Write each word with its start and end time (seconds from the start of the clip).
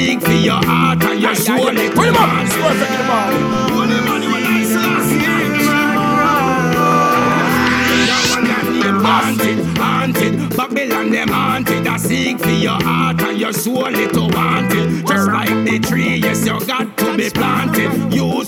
your 0.00 0.64
heart 0.64 1.04
and 1.04 1.20
your 1.20 1.34
soul. 1.34 1.56
Put 1.58 1.76
him 1.76 2.16
up. 2.16 2.48
Perfect 2.48 2.90
in 2.90 2.98
the 2.98 3.04
morning. 3.08 3.42
Holy 3.70 4.00
money 4.08 4.26
when 4.26 4.44
I 4.44 4.60
Haunted, 9.02 9.58
haunted, 9.78 10.56
Babylon 10.56 11.10
them 11.10 11.28
haunted. 11.28 11.86
I 11.86 11.96
seek 11.96 12.38
for 12.38 12.50
your 12.50 12.82
heart 12.82 13.20
and 13.22 13.38
your 13.38 13.52
soul, 13.52 13.94
it 13.94 14.16
wanted. 14.16 15.06
Just 15.06 15.28
like 15.28 15.64
the 15.64 15.78
tree, 15.78 16.16
yes, 16.16 16.46
you 16.46 16.58
got 16.66 16.96
to 16.98 17.16
be 17.16 17.30
planted. 17.30 18.12
Use 18.12 18.39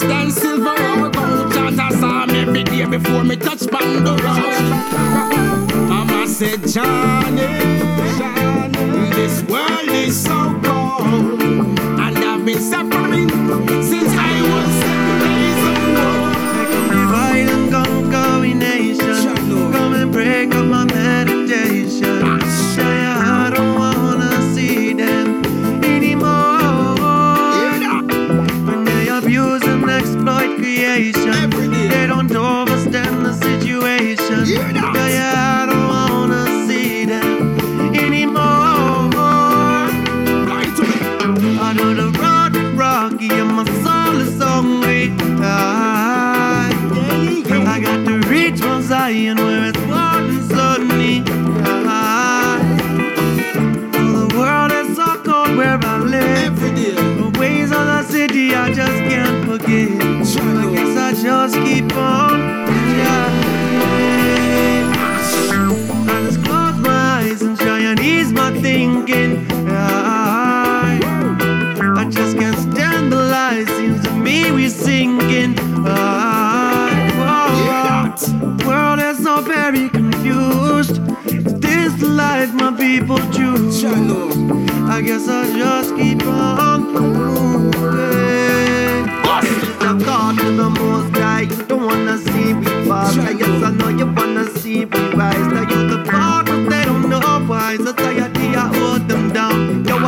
than 0.00 0.30
silver 0.30 0.70
or 0.70 1.10
gold. 1.10 1.52
Chant 1.52 1.80
a 1.80 1.96
psalm 1.98 2.30
every 2.30 2.64
day 2.64 2.84
before 2.84 3.24
me 3.24 3.36
touch 3.36 3.66
pan 3.68 4.04
the 4.04 4.14
road. 4.24 5.88
Mama 5.88 6.26
said, 6.26 6.66
Johnny, 6.66 8.37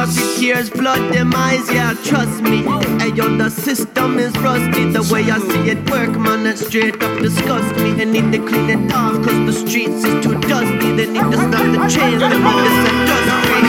I 0.01 0.07
see 0.07 0.41
tears 0.41 0.71
flood 0.71 1.13
them 1.13 1.35
eyes, 1.35 1.71
yeah, 1.71 1.93
trust 1.93 2.41
me. 2.41 2.63
Hey, 2.99 3.13
yo, 3.13 3.37
the 3.37 3.51
system 3.51 4.19
is 4.19 4.33
rusty. 4.39 4.91
The 4.91 5.03
way 5.13 5.31
I 5.31 5.39
see 5.39 5.69
it 5.69 5.91
work, 5.91 6.19
man, 6.19 6.45
that 6.45 6.57
straight 6.57 7.03
up 7.03 7.21
disgust 7.21 7.77
me. 7.77 7.93
They 7.93 8.07
need 8.07 8.33
to 8.33 8.39
clean 8.39 8.71
it 8.71 8.93
off, 8.95 9.17
cause 9.23 9.41
the 9.45 9.53
streets 9.53 10.03
is 10.03 10.25
too 10.25 10.41
dusty. 10.41 10.97
They 10.97 11.05
need 11.05 11.21
to 11.21 11.37
stop 11.37 11.67
the 11.69 11.81
chains, 11.93 12.19
they 12.19 12.33
need 12.33 12.61
to 12.65 12.73
set 12.81 12.97
dust 13.09 13.41
free. 13.45 13.61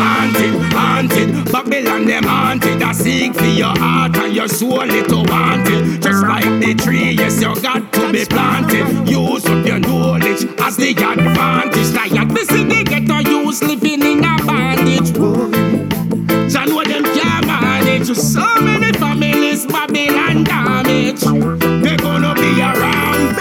haunted, 0.00 0.54
haunted. 0.72 1.52
Babylon 1.52 2.06
them 2.06 2.24
haunted. 2.24 2.82
I 2.82 2.92
seek 2.92 3.34
for 3.34 3.44
your 3.44 3.76
heart 3.76 4.16
and 4.16 4.34
your 4.34 4.48
soul, 4.48 4.90
it 4.90 5.12
wanted. 5.12 6.00
Just 6.00 6.22
like 6.22 6.44
the 6.58 6.74
tree, 6.74 7.10
yes, 7.10 7.42
you 7.42 7.54
got 7.60 7.92
to 7.92 8.12
be 8.12 8.24
planted. 8.24 9.08
Use 9.08 9.44
up 9.44 9.66
your 9.66 9.80
knowledge 9.80 10.44
as 10.58 10.76
the 10.78 10.90
advantage. 10.90 11.92
Like 11.92 12.12
at 12.12 12.28
the 12.28 12.44
manage. 18.08 18.24
So 18.24 18.60
many 18.62 18.92
families, 18.92 19.66
Babylon 19.66 20.44
damage. 20.44 21.20
They 21.20 21.96
gonna 21.96 22.34
be 22.34 22.60
around. 22.60 23.36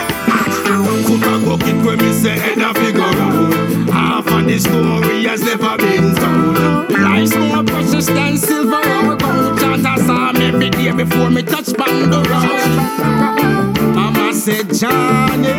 I 1.27 1.41
go 1.43 1.57
get 1.57 1.85
where 1.85 1.97
me 1.97 2.11
say 2.13 2.37
head 2.37 2.57
a 2.57 2.73
figure? 2.73 3.91
Half 3.91 4.27
of 4.27 4.45
the 4.45 4.57
story 4.59 5.23
has 5.25 5.41
never 5.43 5.77
been 5.77 6.15
told. 6.15 6.91
Life's 6.91 7.35
more 7.35 7.63
precious 7.63 8.07
than 8.07 8.37
silver 8.37 8.77
or 8.77 9.15
gold. 9.15 9.59
Chant 9.59 9.85
a 9.85 10.03
psalm 10.03 10.37
every 10.37 10.69
day 10.69 10.91
before 10.91 11.29
me 11.29 11.41
touch 11.43 11.73
pan 11.75 12.09
the 12.09 12.21
road. 12.31 13.95
Mama 13.95 14.33
said, 14.33 14.73
Johnny, 14.73 15.53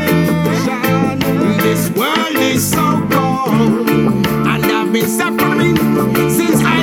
this 1.62 1.90
world 1.90 2.36
is 2.36 2.70
so 2.70 3.06
cold, 3.10 3.88
and 3.88 4.64
I've 4.66 4.92
been 4.92 5.08
suffering 5.08 5.76
since 6.30 6.62
I 6.64 6.75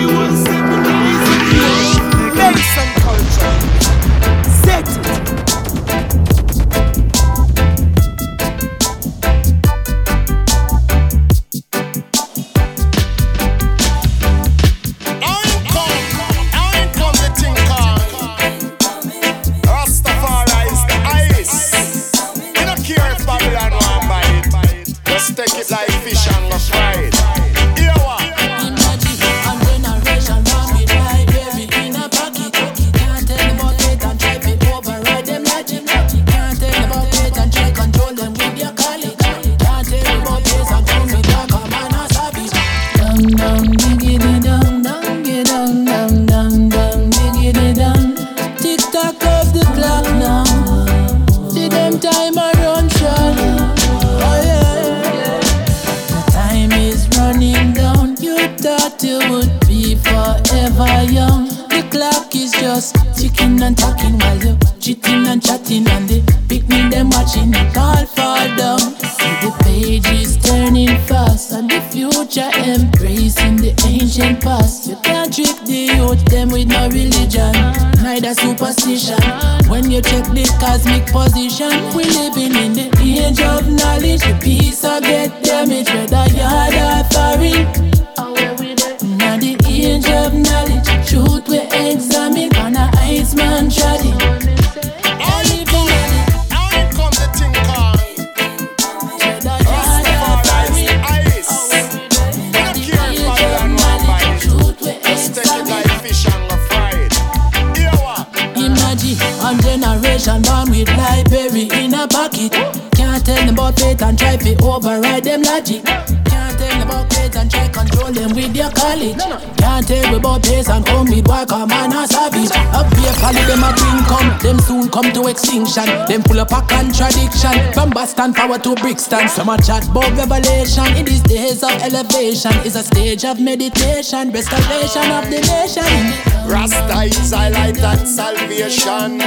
come 121.46 121.70
work, 121.70 121.94
a 121.94 122.04
a 122.04 122.08
savage. 122.08 122.52
Up 122.74 122.90
here, 122.98 123.14
follow 123.20 123.44
them 123.48 123.64
a 123.64 123.72
bring 123.74 124.04
come, 124.06 124.30
them 124.40 124.60
soon 124.60 124.90
come 124.90 125.12
to 125.14 125.28
extinction. 125.28 125.86
Them 126.08 126.24
pull 126.24 126.40
up 126.40 126.52
a 126.52 126.62
contradiction. 126.68 127.74
From 127.74 127.90
Boston 127.90 128.34
power 128.34 128.60
to 128.60 128.76
Brixton, 128.76 129.28
some 129.30 129.50
a 129.50 129.58
chat 129.62 129.88
about 129.90 130.12
revelation. 130.18 130.88
In 130.96 131.06
these 131.06 131.24
days 131.24 131.64
of 131.64 131.72
elevation, 131.82 132.54
is 132.66 132.76
a 132.76 132.84
stage 132.84 133.26
of 133.26 133.40
meditation, 133.40 134.32
restoration 134.32 135.12
of 135.12 135.26
the 135.30 135.40
nation. 135.42 136.34
Rasta 136.50 137.04
is 137.04 137.32
a 137.32 137.50
light 137.50 137.80
and 137.80 138.08
salvation. 138.08 139.20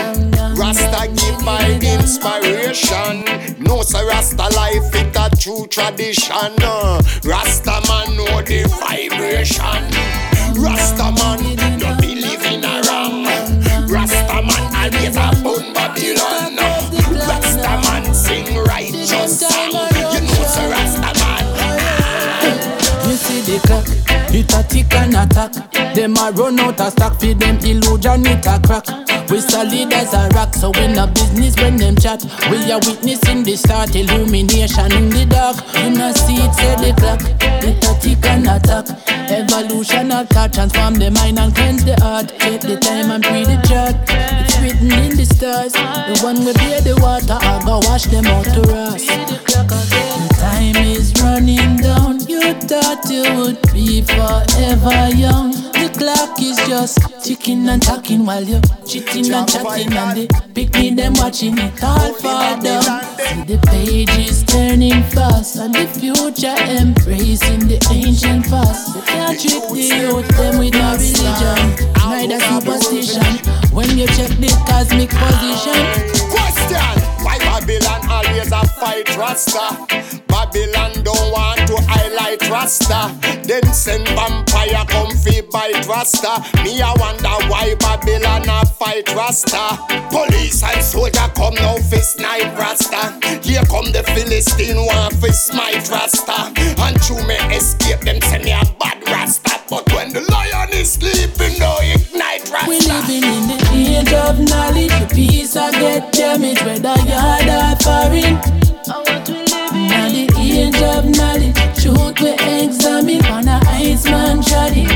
Rasta 0.56 1.08
give 1.14 1.42
my 1.44 1.78
inspiration. 1.82 3.24
No, 3.58 3.82
sir, 3.82 4.06
Rasta 4.06 4.48
life 4.54 4.94
it 4.94 5.16
a 5.16 5.28
true 5.36 5.66
tradition. 5.66 6.54
Rasta 7.24 7.80
man 7.88 8.16
know 8.16 8.42
the 8.42 8.64
vibration. 8.80 9.84
Rasta 10.62 11.12
man 11.12 11.55
always 14.86 15.16
a 15.16 15.30
bun 15.42 15.72
Babylon. 15.72 16.56
Rasta 17.26 17.80
man 17.84 18.14
sing 18.14 18.56
righteous 18.64 19.40
song. 19.40 19.72
You 20.12 20.20
know, 20.20 20.44
sir, 20.46 20.70
Rasta 20.70 21.10
man. 21.20 21.44
You 23.08 23.16
see 23.16 23.40
the 23.40 23.58
clock, 23.66 23.86
it 24.34 24.52
a 24.54 24.62
attack. 25.26 25.52
Them 25.94 26.16
a 26.16 26.30
run 26.32 26.60
out 26.60 26.80
of 26.80 26.92
stock 26.92 27.18
for 27.18 27.34
them 27.34 27.58
illusion 27.58 28.26
it 28.26 28.46
a 28.46 28.60
crack. 28.62 28.86
We 29.30 29.40
solid 29.40 29.92
as 29.92 30.14
a 30.14 30.28
rock, 30.34 30.54
so 30.54 30.70
we 30.70 30.86
no 30.88 31.06
business 31.08 31.56
when 31.56 31.76
them 31.76 31.96
chat. 31.96 32.22
We 32.50 32.70
are 32.70 32.78
witnessing 32.78 33.42
the 33.42 33.56
start, 33.56 33.94
illumination 33.96 34.92
in 34.92 35.10
the 35.10 35.26
dark. 35.26 35.56
You 35.82 35.90
know 35.90 36.12
see 36.12 36.36
it 36.36 36.54
say 36.54 36.76
the 36.76 36.94
clock, 36.94 37.20
it 37.42 37.84
a 37.84 37.92
tick 38.00 38.24
and 38.26 38.46
attack. 38.46 38.86
Evolution 39.28 40.12
of 40.12 40.28
thought, 40.28 40.52
transform 40.52 40.94
the 40.94 41.10
mind 41.10 41.38
and 41.38 41.54
cleanse 41.54 41.84
the 41.84 41.96
heart. 42.00 42.28
Take 42.38 42.60
the 42.60 42.76
time 42.78 43.10
and 43.10 43.26
read 43.26 43.46
the 43.46 43.58
chart. 43.66 43.96
It's 44.46 44.60
written 44.60 44.92
in 44.92 45.16
the 45.16 45.26
stars. 45.26 45.72
The 45.72 46.20
one 46.22 46.44
we 46.44 46.52
bear 46.54 46.80
the 46.80 46.94
water, 47.02 47.34
I 47.34 47.60
go 47.64 47.80
wash 47.88 48.04
them 48.04 48.26
out 48.26 48.44
to 48.54 48.62
rust. 48.70 49.08
The 49.08 50.34
time 50.38 50.76
is 50.86 51.12
running 51.20 51.78
down. 51.78 52.20
You 52.28 52.54
thought 52.54 53.10
you 53.10 53.26
would 53.34 53.60
be 53.72 54.02
forever 54.02 55.10
young. 55.16 55.50
The 55.50 55.88
clock 55.98 56.40
is 56.40 56.56
just 56.68 56.98
ticking 57.24 57.68
and 57.68 57.82
talking 57.82 58.24
while 58.24 58.42
you're 58.42 58.60
chitting 58.86 59.32
and 59.32 59.48
chatting. 59.48 59.92
And 59.92 60.16
they 60.16 60.26
the 60.26 60.52
picnic 60.54 60.96
them 60.96 61.14
watching 61.16 61.56
it 61.58 61.82
all 61.82 62.12
fall 62.14 62.60
down. 62.60 62.82
See 63.18 63.42
the 63.44 63.58
pages 63.66 64.44
turning 64.44 65.02
fast, 65.14 65.56
and 65.56 65.74
the 65.74 65.86
future 65.86 66.56
embracing 66.70 67.68
the 67.68 67.78
ancient 67.90 68.46
past. 68.46 68.94
They 68.94 69.00
can't 69.06 69.40
trick 69.40 69.64
the 69.72 69.82
youth 69.82 70.28
them 70.36 70.58
with 70.58 70.74
no 70.74 70.92
religion, 70.96 71.64
neither 71.96 72.40
superstition. 72.40 73.56
When 73.72 73.90
you 73.96 74.06
check 74.08 74.32
the 74.40 74.52
cosmic 74.68 75.10
position. 75.10 75.80
Question 76.30 76.96
Why 77.24 77.38
Babylon 77.38 78.00
always 78.08 78.52
a 78.52 78.66
fight 78.78 79.16
Rasta? 79.16 80.25
Babylon 80.56 81.02
don't 81.02 81.32
want 81.32 81.60
to 81.68 81.76
highlight 81.86 82.48
Rasta. 82.48 83.12
Then 83.46 83.62
send 83.74 84.08
vampire 84.08 84.84
come 84.88 85.14
fi 85.16 85.42
bite 85.42 85.86
Rasta. 85.86 86.42
Me 86.64 86.80
I 86.80 86.94
wonder 86.96 87.36
why 87.50 87.74
Babylon 87.74 88.48
a 88.48 88.64
fight 88.64 89.14
Rasta. 89.14 89.76
Police 90.08 90.62
and 90.62 90.82
soldier 90.82 91.28
come 91.34 91.54
now 91.56 91.76
fi 91.76 91.98
snipe 91.98 92.56
Rasta. 92.58 93.20
Here 93.42 93.64
come 93.68 93.92
the 93.92 94.02
Philistine 94.14 94.76
want 94.78 95.14
fi 95.16 95.28
smite 95.28 95.90
Rasta. 95.90 96.52
And 96.80 96.96
you 97.08 97.16
may 97.26 97.40
escape 97.54 98.00
them 98.00 98.20
send 98.22 98.44
me 98.44 98.52
a 98.52 98.62
bad 98.80 99.02
Rasta. 99.08 99.60
But 99.68 99.92
when 99.92 100.14
the 100.14 100.22
lion 100.22 100.70
is 100.72 100.92
sleeping, 100.92 101.58
no 101.58 101.76
ignite 101.82 102.48
Rasta. 102.50 102.68
We 102.68 102.80
living 102.80 103.28
in 103.28 103.44
the 103.48 103.58
age 103.74 104.12
of 104.14 104.40
knowledge. 104.40 104.88
The 104.88 105.14
peace 105.14 105.54
I 105.54 105.70
get 105.72 106.12
damaged, 106.12 106.64
whether 106.64 106.96
yard 107.04 107.44
or 107.44 107.76
foreign. 107.84 108.65
The 110.86 111.02
knowledge, 111.02 111.58
truth 111.82 112.20
we 112.22 112.30
examine 112.62 113.24
on 113.26 113.48
a 113.48 113.58
Iceman 113.66 114.40
shoddy. 114.40 114.86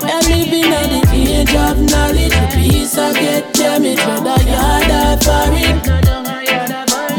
We're 0.00 0.22
living 0.30 0.70
in 0.70 0.88
the 0.94 1.02
age 1.12 1.54
of 1.66 1.82
knowledge. 1.82 2.30
The 2.30 2.46
peace 2.54 2.96
I 2.96 3.12
get 3.12 3.52
damaged, 3.52 4.06
whether 4.06 4.38
yard 4.46 4.90
or 4.94 5.18
foreign. 5.26 5.76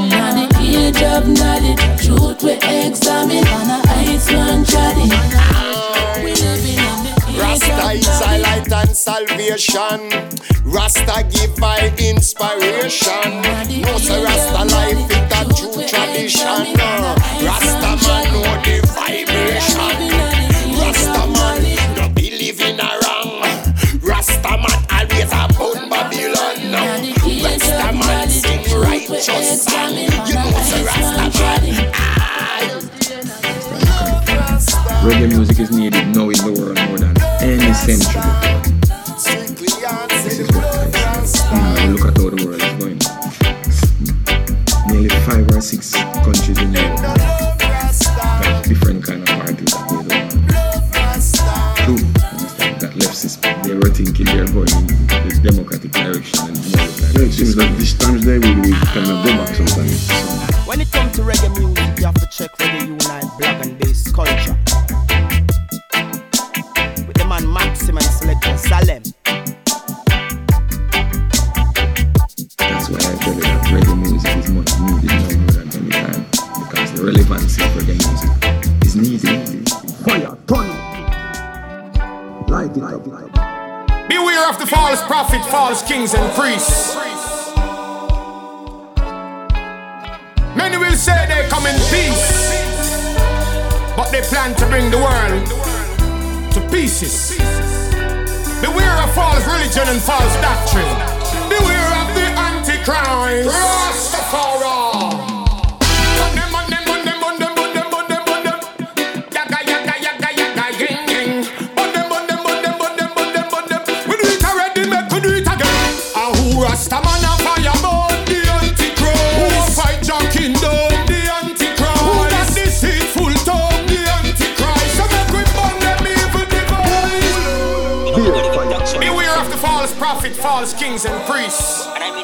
Now 0.09 0.31
the 0.39 0.47
age 0.63 1.03
of 1.03 1.27
knowledge, 1.27 1.83
truth 1.99 2.43
we 2.43 2.53
examine 2.63 3.45
on 3.45 3.69
a 3.69 3.79
Iceman 4.07 4.63
shoddy. 4.63 5.11
We 6.23 6.31
living 6.31 6.79
in 6.79 6.97
the 7.03 7.11
age 7.27 7.37
Rasta 7.37 7.91
is 7.91 8.21
a 8.21 8.39
light 8.39 8.71
and 8.71 8.95
salvation. 8.95 9.99
Rasta 10.63 11.27
give 11.29 11.57
my 11.59 11.93
inspiration. 11.99 13.41
No, 13.81 13.97
say 13.97 14.23
Rasta 14.23 14.63
life 14.73 15.11
it 15.11 15.34
tradition. 15.95 16.75
Rasta 17.45 17.91
man 18.03 18.23
know 18.33 18.51
the 18.65 18.75
vibration. 18.95 19.97
Rasta 20.79 21.23
man 21.35 21.63
no 21.95 22.09
believe 22.13 22.61
in 22.61 22.79
a 22.79 22.89
wrong. 23.01 23.41
Rasta 24.01 24.53
man 24.63 24.79
always 24.91 25.31
a 25.31 25.43
bun 25.57 25.89
Babylon. 25.89 26.57
Rasta 27.43 27.89
man 27.93 28.29
sing 28.29 28.63
righteous 28.79 29.63
song. 29.63 29.95
You 30.27 30.35
know 30.35 30.61
say 30.69 30.83
Rasta 30.83 31.25
man. 31.39 31.63
Reggae 35.05 35.27
music 35.29 35.59
is 35.59 35.71
needed 35.71 36.07
now 36.15 36.29
in 36.29 36.39
the 36.45 36.51
world 36.59 36.77
more 36.89 36.97
than 36.97 37.15
any 37.41 37.73
century 37.73 38.74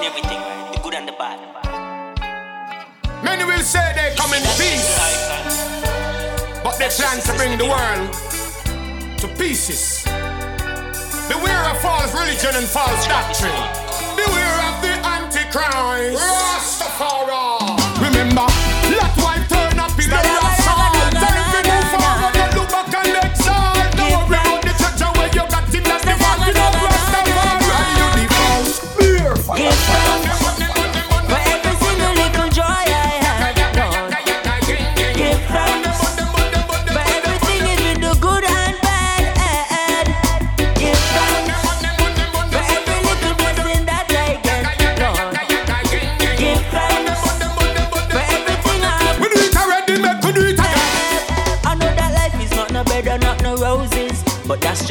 And 0.01 0.10
everything, 0.10 0.41
the 0.74 0.79
good 0.81 0.96
and 0.96 1.08
the 1.08 1.12
bad. 1.12 1.38
Many 3.24 3.43
will 3.46 3.62
say 3.62 3.93
they 3.93 4.15
come 4.17 4.34
in 4.34 4.41
peace, 4.58 4.98
but 6.63 6.75
they 6.79 6.89
plan 6.89 7.22
to 7.22 7.34
bring 7.38 7.55
the 7.60 7.65
world 7.70 8.10
to 9.20 9.27
pieces. 9.38 10.01
Beware 11.29 11.70
of 11.70 11.77
false 11.84 12.12
religion 12.15 12.50
and 12.55 12.65
false 12.65 13.05
doctrine. 13.05 13.53
Beware 14.17 14.58
of 14.74 14.81
the 14.81 14.93
Antichrist. 15.05 16.17
Rastafari. 16.17 17.50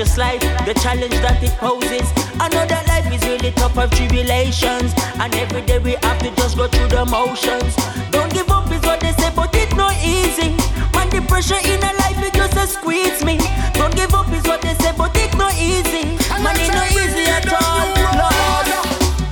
just 0.00 0.16
life, 0.16 0.40
the 0.64 0.72
challenge 0.80 1.12
that 1.20 1.36
it 1.44 1.52
poses. 1.60 2.08
Another 2.40 2.80
life 2.88 3.04
is 3.12 3.20
really 3.28 3.52
tough 3.52 3.76
of 3.76 3.90
tribulations, 3.90 4.96
and 5.20 5.28
every 5.36 5.60
day 5.60 5.78
we 5.78 5.92
have 6.00 6.18
to 6.24 6.32
just 6.40 6.56
go 6.56 6.66
through 6.68 6.88
the 6.88 7.04
motions. 7.04 7.76
Don't 8.08 8.32
give 8.32 8.48
up 8.48 8.64
is 8.72 8.80
what 8.80 9.00
they 9.00 9.12
say, 9.20 9.28
but 9.36 9.52
it's 9.52 9.76
not 9.76 9.92
easy. 10.00 10.56
Man, 10.96 11.12
the 11.12 11.20
pressure 11.28 11.60
in 11.68 11.84
a 11.84 11.92
life 12.00 12.16
it 12.16 12.32
just 12.32 12.56
uh, 12.56 12.64
squeeze 12.64 13.20
me. 13.28 13.36
Don't 13.76 13.94
give 13.94 14.14
up 14.14 14.32
is 14.32 14.44
what 14.48 14.62
they 14.62 14.72
say, 14.80 14.96
but 14.96 15.12
it's 15.20 15.36
not 15.36 15.52
easy. 15.60 16.16
Man, 16.40 16.56
it's 16.56 16.72
not 16.72 16.88
easy 16.96 17.28
at 17.28 17.52
all. 17.52 17.92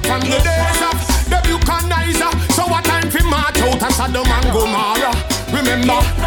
From 0.04 0.20
the 0.20 0.37
days 0.37 0.80
the 1.32 1.38
Bucanizer, 1.48 2.28
so 2.52 2.68
what 2.68 2.84
time 2.84 3.08
for 3.08 3.25
march 3.25 3.56
out 3.64 3.88
as 3.88 3.96
Sodom 3.96 4.28
and 4.28 4.52
Gomorrah? 4.52 5.16
Remember. 5.48 6.17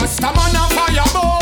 Rastaman 0.00 0.54
a 0.54 0.68
fireball 0.74 1.39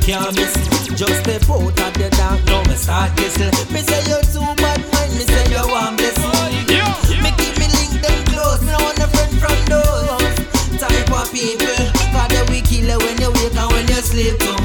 can't 0.00 0.34
miss. 0.36 0.54
Just 0.96 1.20
step 1.22 1.48
out 1.48 1.80
of 1.80 1.92
the 1.94 2.08
dark, 2.16 2.44
now 2.46 2.62
me 2.64 2.74
start 2.74 3.12
whistle. 3.18 3.50
Me 3.72 3.80
say 3.80 4.02
you're 4.08 4.22
too 4.32 4.44
bad 4.56 4.80
mind, 4.92 5.12
me 5.14 5.24
say 5.24 5.44
you 5.50 5.64
want 5.68 5.98
this. 5.98 6.14
Oh, 6.18 6.48
me 7.22 7.30
keep 7.38 7.56
me 7.58 7.66
link 7.76 8.02
them 8.02 8.24
close, 8.26 8.60
me 8.62 8.72
no 8.72 8.78
want 8.84 8.98
a 8.98 9.06
friend 9.08 9.34
from 9.40 9.58
those 9.72 10.36
type 10.78 11.10
of 11.10 11.32
people. 11.32 11.80
Father, 12.12 12.44
we 12.50 12.60
kill 12.60 12.86
you 12.86 12.98
when 12.98 13.16
you 13.20 13.30
wake 13.32 13.56
and 13.56 13.72
when 13.72 13.88
you 13.88 14.00
sleep 14.02 14.38
too. 14.38 14.59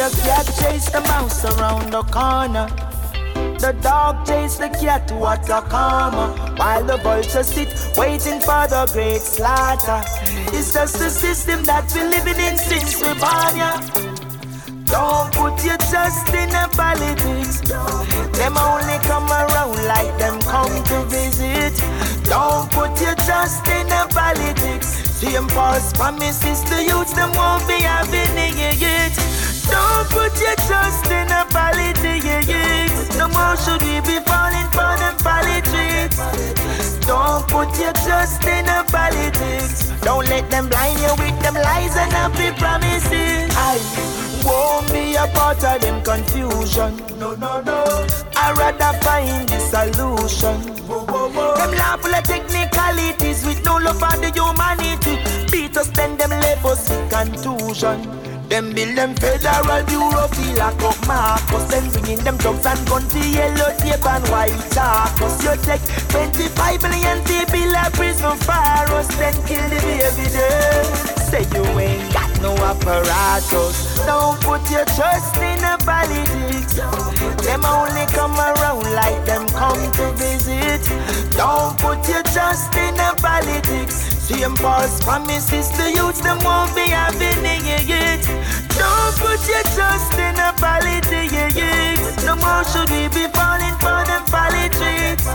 The 0.00 0.08
cat 0.24 0.46
chased 0.58 0.92
the 0.94 1.02
mouse 1.02 1.44
around 1.44 1.92
the 1.92 2.02
corner. 2.04 2.68
The 3.60 3.76
dog 3.82 4.26
chased 4.26 4.58
the 4.58 4.70
cat, 4.70 5.12
what 5.12 5.46
a 5.50 5.60
karma. 5.60 6.56
While 6.56 6.84
the 6.86 6.96
vultures 6.96 7.48
sit 7.48 7.68
waiting 7.98 8.40
for 8.40 8.64
the 8.64 8.88
great 8.94 9.20
slaughter. 9.20 10.00
It's 10.56 10.72
just 10.72 10.98
the 10.98 11.10
system 11.10 11.64
that 11.64 11.92
we're 11.94 12.08
living 12.08 12.40
in 12.40 12.56
since 12.56 12.96
we 12.96 13.12
born 13.20 13.52
ya. 13.60 13.76
Don't 14.88 15.28
put 15.36 15.60
your 15.68 15.76
trust 15.92 16.32
in 16.32 16.48
the 16.48 16.64
politics. 16.72 17.60
Them 18.40 18.56
only 18.56 18.96
come 19.04 19.28
around 19.28 19.84
like 19.84 20.16
them 20.16 20.40
come 20.48 20.72
to 20.88 21.04
visit. 21.12 21.76
Don't 22.24 22.72
put 22.72 22.98
your 23.04 23.16
trust 23.28 23.68
in 23.68 23.84
the 23.86 24.08
politics. 24.16 24.96
Same 25.20 25.46
false 25.50 25.92
promises 25.92 26.64
the 26.72 26.84
youths 26.88 27.12
them 27.12 27.32
won't 27.36 27.68
be 27.68 27.84
having 27.84 28.32
it. 28.32 29.49
Don't 29.70 30.08
put 30.10 30.32
your 30.40 30.56
trust 30.66 31.06
in 31.06 31.26
the 31.28 31.44
politics. 31.50 33.16
No 33.16 33.28
more 33.28 33.56
should 33.56 33.82
we 33.82 34.00
be 34.00 34.18
falling 34.26 34.68
for 34.74 34.92
them 35.00 35.16
politics. 35.22 36.16
Don't 37.06 37.46
put 37.48 37.70
your 37.78 37.92
trust 38.04 38.44
in 38.44 38.64
the 38.66 38.84
politics. 38.90 39.90
Don't 40.00 40.26
let 40.28 40.50
them 40.50 40.68
blind 40.68 40.98
you 41.00 41.12
with 41.18 41.38
them 41.42 41.54
lies 41.54 41.96
and 41.96 42.12
happy 42.12 42.50
promises. 42.58 43.50
I 43.56 43.78
won't 44.44 44.90
be 44.92 45.14
a 45.16 45.26
part 45.34 45.62
of 45.64 45.80
them 45.80 46.02
confusion. 46.02 46.96
No, 47.18 47.34
no, 47.34 47.60
no. 47.60 48.06
I 48.36 48.52
rather 48.52 48.98
find 49.04 49.48
the 49.48 49.58
solution. 49.60 50.56
Them 50.88 51.72
laugh 51.76 52.00
full 52.00 52.14
of 52.14 52.24
technicalities 52.24 53.44
with 53.44 53.64
no 53.64 53.76
love 53.76 53.98
for 53.98 54.16
the 54.16 54.30
humanity. 54.34 55.18
Beat 55.52 55.76
us, 55.76 55.88
then 55.90 56.16
them 56.16 56.30
levels 56.30 56.88
with 56.88 57.10
contusion. 57.10 58.29
Them 58.50 58.72
build 58.74 58.98
them 58.98 59.14
federal 59.14 59.86
bureau 59.86 60.26
feel 60.26 60.56
like 60.58 60.82
up 60.82 60.98
Marcus. 61.06 61.70
Then 61.70 61.88
bringing 61.92 62.18
them 62.24 62.36
drugs 62.36 62.66
and 62.66 62.82
guns 62.88 63.12
to 63.14 63.20
yellow 63.20 63.70
tape 63.78 64.04
and 64.04 64.26
white 64.26 64.58
Cause 64.74 65.38
You 65.44 65.54
take 65.62 65.80
25 66.10 66.82
million 66.82 67.22
people 67.30 67.70
a 67.78 67.86
prison 67.94 68.36
for 68.42 68.90
us 68.98 69.06
Then 69.14 69.34
kill 69.46 69.62
the 69.70 69.78
baby 69.86 70.26
there. 70.34 70.84
Say 71.30 71.46
you 71.54 71.62
ain't 71.78 72.12
got 72.12 72.30
no 72.42 72.50
apparatus. 72.56 74.04
Don't 74.04 74.40
put 74.40 74.68
your 74.68 74.84
trust 74.98 75.36
in 75.38 75.62
the 75.62 75.78
politics. 75.86 76.74
Them 77.46 77.64
only 77.64 78.04
come 78.10 78.34
around 78.34 78.82
like 78.98 79.24
them 79.26 79.46
come 79.50 79.78
to 79.92 80.10
visit. 80.18 80.82
Don't 81.38 81.78
put 81.78 82.02
your 82.08 82.24
trust 82.34 82.74
in 82.74 82.96
the 82.96 83.14
politics 83.22 84.19
same 84.30 84.56
false 84.56 85.00
promises 85.00 85.68
the 85.76 85.90
youth 85.90 86.22
them 86.22 86.38
won't 86.44 86.74
be 86.74 86.86
having 86.88 87.44
it. 87.44 88.22
Don't 88.78 89.14
put 89.18 89.40
your 89.50 89.64
trust 89.74 90.14
in 90.14 90.36
a 90.38 90.52
politics. 90.54 92.24
No 92.24 92.36
more 92.36 92.64
should 92.70 92.90
we 92.90 93.08
be 93.10 93.26
falling 93.34 93.76
for 93.82 94.00
them 94.06 94.24
politics. 94.30 95.26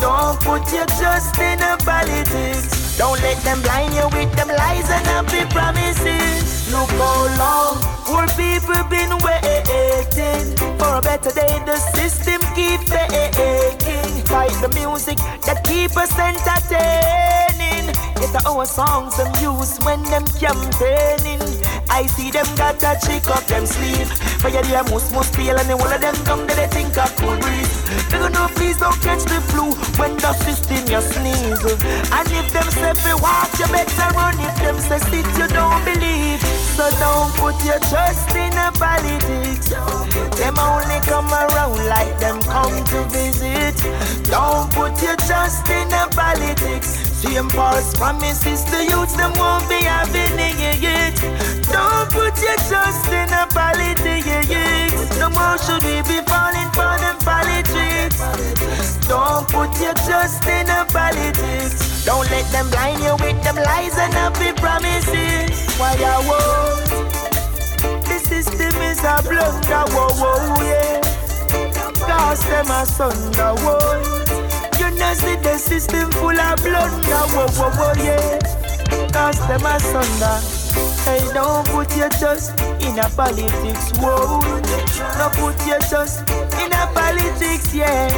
Don't 0.00 0.38
put 0.40 0.64
your 0.72 0.86
trust 0.98 1.38
in 1.38 1.60
a 1.60 1.76
politics. 1.84 2.96
Don't 2.96 3.20
let 3.20 3.36
them 3.44 3.60
blind 3.62 3.92
you 3.94 4.08
with 4.16 4.32
them 4.36 4.48
lies 4.48 4.88
and 4.90 5.06
happy 5.12 5.44
promises. 5.52 6.72
Look 6.72 6.90
how 6.96 7.20
long 7.42 7.76
poor 8.08 8.26
people 8.40 8.82
been 8.88 9.12
waiting 9.26 10.56
for 10.78 10.98
a 10.98 11.02
better 11.02 11.30
day. 11.30 11.60
The 11.66 11.76
system 11.94 12.40
keep 12.56 12.80
faking. 12.88 14.24
Fight 14.24 14.56
the 14.62 14.70
music 14.74 15.18
that 15.46 15.62
keep 15.64 15.96
us 15.96 16.12
entertaining. 16.18 17.65
It's 18.18 18.34
our 18.46 18.64
songs 18.64 19.16
them 19.16 19.32
use 19.42 19.78
when 19.84 20.02
them 20.04 20.24
campaigning. 20.40 21.42
I 21.88 22.06
see 22.06 22.30
them 22.30 22.46
got 22.56 22.82
a 22.82 22.98
trick 23.04 23.26
up 23.28 23.44
them 23.46 23.66
sleeve. 23.66 24.10
For 24.40 24.48
you, 24.48 24.62
they 24.62 24.82
must 24.90 25.12
must 25.12 25.34
feel 25.36 25.56
and 25.56 25.70
all 25.70 25.80
of 25.80 26.00
them 26.00 26.14
come 26.24 26.46
that 26.46 26.56
they 26.56 26.68
think 26.68 26.96
I 26.98 27.08
cool 27.16 27.36
breeze. 27.38 27.76
They 28.10 28.18
gonna 28.18 28.48
please 28.54 28.78
don't 28.78 28.96
catch 29.00 29.24
the 29.24 29.40
flu 29.52 29.72
when 30.00 30.16
the 30.16 30.32
system 30.44 30.82
you 30.88 31.00
sneeze. 31.00 31.62
And 32.12 32.28
if 32.32 32.52
them 32.52 32.68
say 32.72 32.92
fi 32.94 33.14
walk, 33.20 33.52
you 33.58 33.68
better 33.72 34.08
run. 34.16 34.36
If 34.40 34.56
them 34.60 34.78
say 34.80 34.98
sit, 35.08 35.26
you 35.38 35.48
don't 35.48 35.84
believe. 35.84 36.40
So 36.76 36.84
don't 37.00 37.32
put 37.40 37.56
your 37.64 37.80
trust 37.88 38.34
in 38.36 38.50
the 38.52 38.68
politics. 38.76 39.70
Them 40.36 40.58
only 40.58 41.00
come 41.06 41.32
around 41.32 41.80
like 41.88 42.18
them 42.20 42.40
come 42.42 42.84
to 42.92 43.04
visit. 43.08 43.76
Don't 44.28 44.68
put 44.72 45.00
your 45.02 45.16
trust 45.16 45.68
in 45.68 45.88
the 45.88 46.08
politics. 46.12 47.05
Same 47.16 47.48
false 47.48 47.94
promises 47.94 48.62
the 48.64 48.84
youths 48.84 49.16
them 49.16 49.32
won't 49.36 49.66
be 49.70 49.80
having 49.82 50.36
it. 50.36 51.16
Don't 51.72 52.10
put 52.10 52.36
your 52.44 52.56
trust 52.68 53.08
in 53.08 53.32
a 53.32 53.46
politics. 53.56 55.16
No 55.18 55.30
more 55.30 55.56
should 55.56 55.82
we 55.82 56.02
be 56.04 56.20
falling 56.28 56.70
for 56.76 56.92
them 57.00 57.16
politics. 57.24 58.20
Don't 59.08 59.48
put 59.48 59.72
your 59.80 59.94
trust 60.04 60.46
in 60.46 60.68
a 60.68 60.84
politics. 60.92 62.04
Don't 62.04 62.30
let 62.30 62.44
them 62.52 62.68
blind 62.68 63.02
you 63.02 63.16
with 63.24 63.42
them 63.42 63.56
lies 63.56 63.96
and 63.96 64.12
happy 64.12 64.52
promises. 64.60 65.74
Why 65.80 65.96
I 65.96 66.20
won't? 66.28 68.04
The 68.04 68.18
system 68.18 68.76
is 68.82 69.00
a 69.00 69.22
blunder, 69.22 69.84
whoa, 69.96 70.12
whoa, 70.20 70.62
yeah. 70.68 71.00
Cause 72.06 72.44
them 72.44 72.70
asunder, 72.70 73.54
whoa. 73.64 74.16
You 74.96 75.02
know 75.02 75.12
see 75.12 75.36
the 75.36 75.58
system 75.58 76.10
full 76.12 76.40
of 76.40 76.56
blunder, 76.64 77.20
whoa, 77.36 77.46
whoa, 77.52 77.68
whoa, 77.76 77.92
yeah. 78.02 78.40
Cause 79.12 79.36
them 79.46 79.60
asunder. 79.60 80.40
Hey, 81.04 81.20
don't 81.34 81.68
put 81.68 81.94
your 81.94 82.08
trust 82.08 82.58
in 82.80 82.98
a 82.98 83.06
politics, 83.10 83.92
whoa. 84.00 84.40
No 84.40 85.28
put 85.36 85.60
your 85.68 85.80
trust 85.80 86.24
in 86.64 86.72
a 86.72 86.88
politics, 86.96 87.74
yeah. 87.74 88.08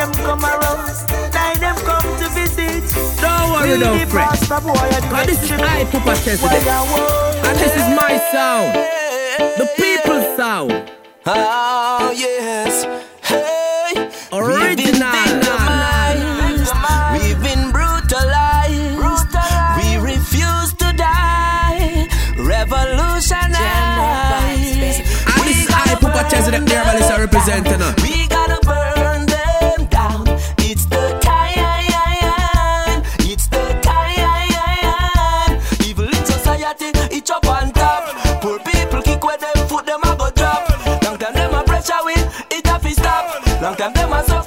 Them 0.00 0.10
come 0.24 0.44
around, 0.48 0.88
like 1.36 1.60
them 1.60 1.76
come 1.84 2.08
to 2.20 2.28
visit. 2.32 2.88
Don't 3.20 3.52
worry, 3.52 3.78
don't 3.78 4.08
fret. 4.08 4.30
Cause 4.48 5.26
this 5.26 5.42
is 5.44 5.52
I, 5.52 5.84
Papa 5.92 6.16
President. 6.24 6.66
And 7.44 7.58
this 7.58 7.76
is 7.76 7.84
my 7.92 8.16
sound. 8.32 8.72
The 9.60 9.68
people's 9.76 10.36
sound. 10.38 10.90
Oh, 11.26 12.14
yes. 12.16 12.97
Is 26.18 26.26
I, 26.26 26.26
Papa 26.26 26.28
President. 26.28 26.68
The 26.68 26.74
herbalist 26.74 27.10
are 27.12 27.20
representing 27.20 27.80
her. 27.80 27.94
We 28.02 28.26
gotta 28.28 28.58
burn 28.66 29.26
them 29.26 29.86
down. 29.86 30.26
It's 30.58 30.84
the 30.86 31.18
time. 31.20 33.02
It's 33.20 33.46
the 33.48 33.78
time. 33.82 35.60
Evil 35.86 36.06
in 36.08 36.26
society, 36.26 36.92
each 37.14 37.30
up 37.30 37.46
on 37.46 37.72
top. 37.72 38.08
Poor 38.42 38.58
people 38.58 39.02
kick 39.02 39.22
where 39.24 39.38
them 39.38 39.68
foot, 39.68 39.86
them 39.86 40.00
a 40.04 40.16
go 40.16 40.30
drop. 40.30 40.68
Long 41.04 41.18
time 41.18 41.34
them 41.34 41.54
a 41.54 41.62
pressure 41.64 42.02
with, 42.04 42.46
it 42.50 42.66
have 42.66 42.82
to 42.82 42.90
stop. 42.90 43.62
Long 43.62 43.76
time 43.76 43.92
them 43.92 44.12
a 44.12 44.24
suffer 44.24 44.37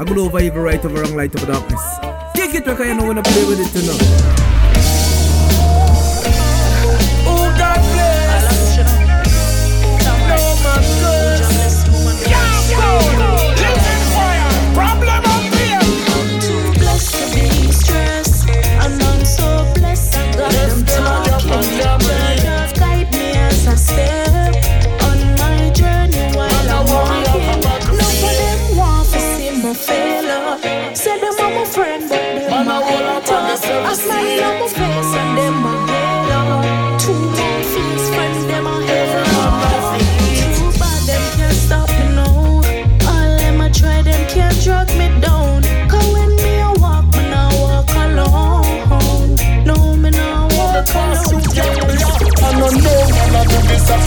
I 0.00 0.04
go 0.04 0.24
over 0.24 0.40
evil, 0.40 0.62
right 0.62 0.82
over 0.82 1.02
wrong, 1.02 1.14
light 1.14 1.36
over 1.36 1.52
darkness. 1.52 1.98
Take 2.32 2.54
it 2.54 2.64
because 2.64 2.86
you 2.86 2.94
know 2.94 3.06
when 3.06 3.18
I 3.18 3.22
play 3.22 3.44
with 3.44 3.60
it, 3.60 3.74
you 3.82 4.79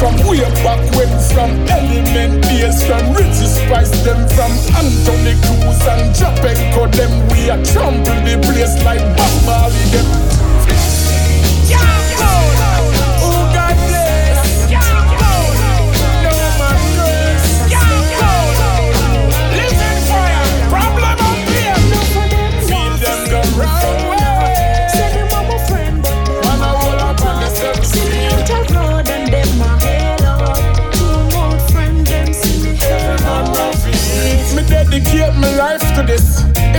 From 0.03 0.19
way 0.27 0.41
back 0.67 0.83
when, 0.97 1.07
from 1.31 1.49
element 1.71 2.43
days, 2.43 2.85
from 2.85 3.13
Richie 3.13 3.47
Spice, 3.47 4.03
them 4.03 4.27
from 4.35 4.51
Anthony 4.75 5.31
Cruz 5.47 5.79
and 5.87 6.13
Japenko, 6.13 6.91
them 6.91 7.25
we 7.29 7.47
a 7.47 7.55
trample 7.63 8.19
the 8.27 8.35
place 8.43 8.83
like 8.83 8.99
Bob 9.15 9.45
Marley, 9.45 9.79
them 9.95 10.03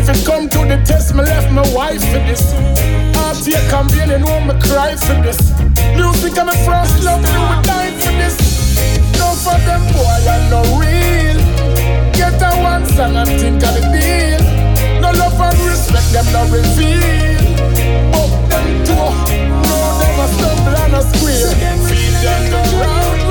If 0.06 0.20
it 0.20 0.26
come 0.26 0.50
to 0.50 0.58
the 0.68 0.76
test, 0.84 1.14
me 1.14 1.22
left 1.22 1.50
my 1.50 1.64
wife 1.72 2.04
for 2.12 2.20
this. 2.28 2.52
Heartache 3.16 3.56
campaign, 3.70 4.10
you 4.10 4.18
know 4.18 4.38
me 4.44 4.52
cry 4.60 4.96
for 4.96 5.16
this. 5.24 5.40
Music 5.96 6.36
I'm 6.36 6.44
my 6.44 6.56
first 6.60 7.02
love, 7.02 7.24
you 7.24 7.40
me 7.40 7.56
die 7.64 7.90
for 8.04 8.12
this. 8.20 8.36
No 9.16 9.32
for 9.32 9.56
them 9.64 9.80
boy, 9.96 10.04
I 10.04 10.44
no 10.52 10.60
real. 10.76 11.40
Get 12.12 12.36
a 12.36 12.52
one 12.60 12.84
song 12.84 13.16
and 13.16 13.30
think 13.40 13.64
of 13.64 13.72
the 13.72 13.80
deal. 13.96 14.44
No 15.00 15.08
love 15.16 15.40
and 15.40 15.58
respect, 15.64 16.12
them 16.12 16.28
no 16.36 16.52
reveal. 16.52 17.40
But 18.12 18.28
them 18.52 18.84
two, 18.84 18.92
no 18.92 19.78
them 20.04 20.20
a 20.20 20.26
stumble 20.36 20.76
and 20.84 21.00
a 21.00 21.02
squeal. 21.16 21.48
Feel 21.88 22.12
them 22.20 22.50
go 22.52 22.60
round 22.76 23.23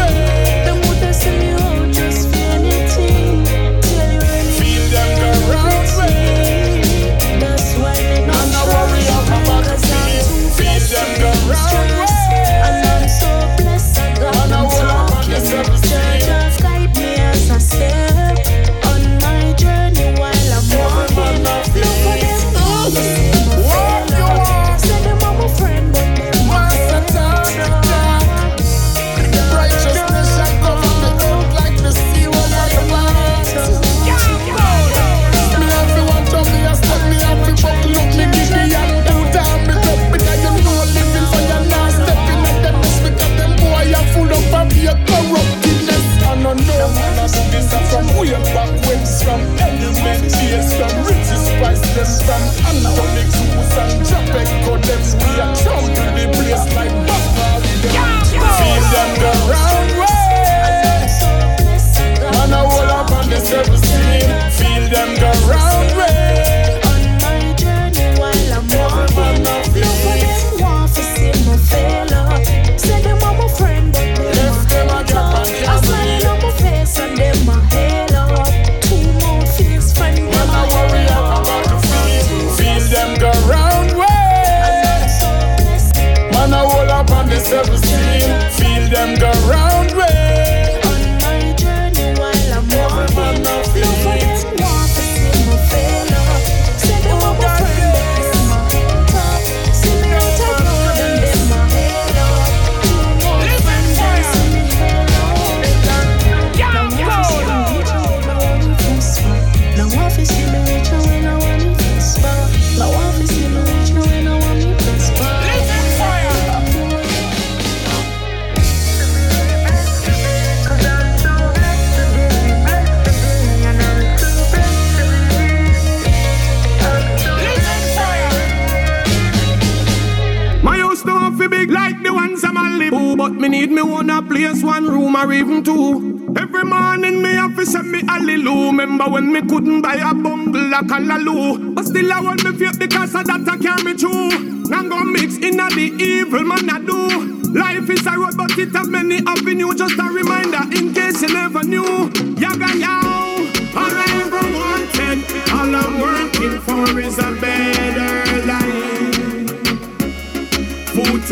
own 134.03 134.09
a 134.09 134.21
place, 134.21 134.63
one 134.63 134.85
room 134.85 135.15
or 135.15 135.31
even 135.31 135.63
two. 135.63 136.33
Every 136.37 136.63
morning 136.63 137.21
me 137.21 137.29
have 137.33 137.55
to 137.55 137.65
send 137.65 137.91
me 137.91 138.01
hallelujah. 138.05 138.71
Remember 138.71 139.05
when 139.05 139.31
me 139.31 139.41
couldn't 139.41 139.81
buy 139.81 139.95
a 139.95 140.13
bungalow, 140.13 140.69
like 140.69 140.91
a 140.91 140.99
lalu. 140.99 141.73
But 141.73 141.85
still 141.85 142.11
I 142.11 142.21
want 142.21 142.43
me 142.43 142.51
faith 142.53 142.79
because 142.79 143.15
of 143.15 143.25
that 143.25 143.47
I 143.47 143.57
carry 143.57 143.93
through. 143.93 144.69
Now 144.69 144.83
go 144.83 145.03
mix 145.03 145.37
in 145.37 145.57
the 145.57 145.95
evil 145.99 146.43
man 146.43 146.69
I 146.69 146.79
do. 146.79 147.53
Life 147.53 147.89
is 147.89 148.05
a 148.05 148.17
road 148.17 148.35
but 148.35 148.57
it 148.57 148.75
have 148.75 148.89
many 148.89 149.21
avenues. 149.25 149.75
Just 149.75 149.99
a 149.99 150.03
reminder 150.03 150.63
in 150.77 150.93
case 150.93 151.21
you 151.21 151.33
never 151.33 151.63
knew. 151.63 152.09
Yaga 152.37 152.77
yow. 152.77 153.49
All 153.75 153.95
I 153.95 154.07
ever 154.23 154.43
wanted, 154.59 155.19
all 155.51 155.75
I'm 155.75 155.99
working 156.01 156.59
for 156.61 156.99
is 156.99 157.17
a 157.19 157.31
better 157.39 158.45
life 158.45 158.82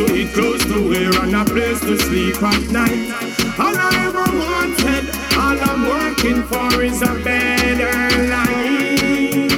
to 0.08 0.16
eat, 0.16 0.34
clothes 0.34 0.64
to 0.66 0.90
wear, 0.90 1.12
and 1.24 1.36
a 1.36 1.46
place 1.46 1.80
to 1.82 1.98
sleep 1.98 2.42
at 2.42 2.62
night. 2.72 3.12
All 3.60 3.76
I 3.78 3.90
ever 4.08 4.26
wanted, 4.44 5.06
all 5.38 5.58
I'm 5.70 5.82
working 5.88 6.44
for 6.44 6.82
is 6.82 7.02
a 7.02 7.14
better 7.24 7.94
life. 8.30 9.52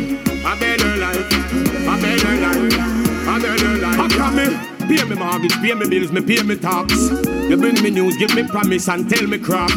A 0.46 0.56
better 0.60 0.96
life, 0.98 1.32
a 1.88 1.96
better 2.02 2.36
life, 2.42 2.74
a 3.28 3.40
better 3.40 3.78
life. 3.78 3.96
How 3.96 4.10
come 4.10 4.36
me? 4.36 4.74
Pay 4.88 5.06
me 5.06 5.16
mortgage, 5.16 5.56
pay 5.62 5.74
me 5.74 5.88
bills, 5.88 6.12
me 6.12 6.22
pay 6.22 6.44
me 6.44 6.58
tax. 6.58 6.94
You 7.50 7.56
bring 7.58 7.82
me 7.82 7.90
news, 7.90 8.18
give 8.18 8.36
me 8.36 8.44
promise 8.44 8.90
and 8.90 9.10
tell 9.10 9.26
me 9.28 9.38
crap. 9.38 9.70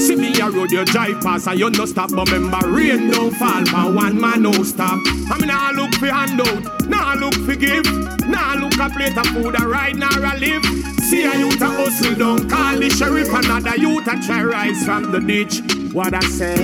See 0.00 0.16
me 0.16 0.38
a 0.40 0.50
road, 0.50 0.70
you 0.70 0.84
drive 0.84 1.20
past 1.22 1.48
and 1.48 1.58
you 1.58 1.70
no 1.70 1.84
stop. 1.84 2.10
But 2.10 2.30
remember, 2.30 2.68
rain 2.68 3.10
don't 3.10 3.34
fall, 3.34 3.64
but 3.64 3.94
one 3.94 4.20
man 4.20 4.42
no 4.42 4.52
stop. 4.62 5.00
I'm 5.30 5.42
in 5.42 5.50
a 5.50 5.72
look 5.74 5.91
for 6.02 6.12
handout, 6.12 6.88
now 6.88 7.14
look 7.14 7.34
for 7.34 7.54
give, 7.54 7.84
now 8.26 8.56
look 8.56 8.74
a 8.74 8.88
plate 8.90 9.16
of 9.16 9.26
food, 9.28 9.54
a 9.60 9.66
ride, 9.66 9.96
now 9.96 10.10
a 10.10 10.34
live. 10.36 10.64
See 11.08 11.24
a 11.24 11.38
youth 11.38 11.60
a 11.60 11.66
hustle, 11.66 12.16
don't 12.16 12.50
call 12.50 12.76
the 12.76 12.90
sheriff, 12.90 13.28
another 13.28 13.76
youth 13.76 14.06
a 14.08 14.20
try 14.26 14.42
rise 14.42 14.84
from 14.84 15.12
the 15.12 15.20
ditch. 15.20 15.60
What 15.92 16.14
I 16.14 16.20
say? 16.22 16.58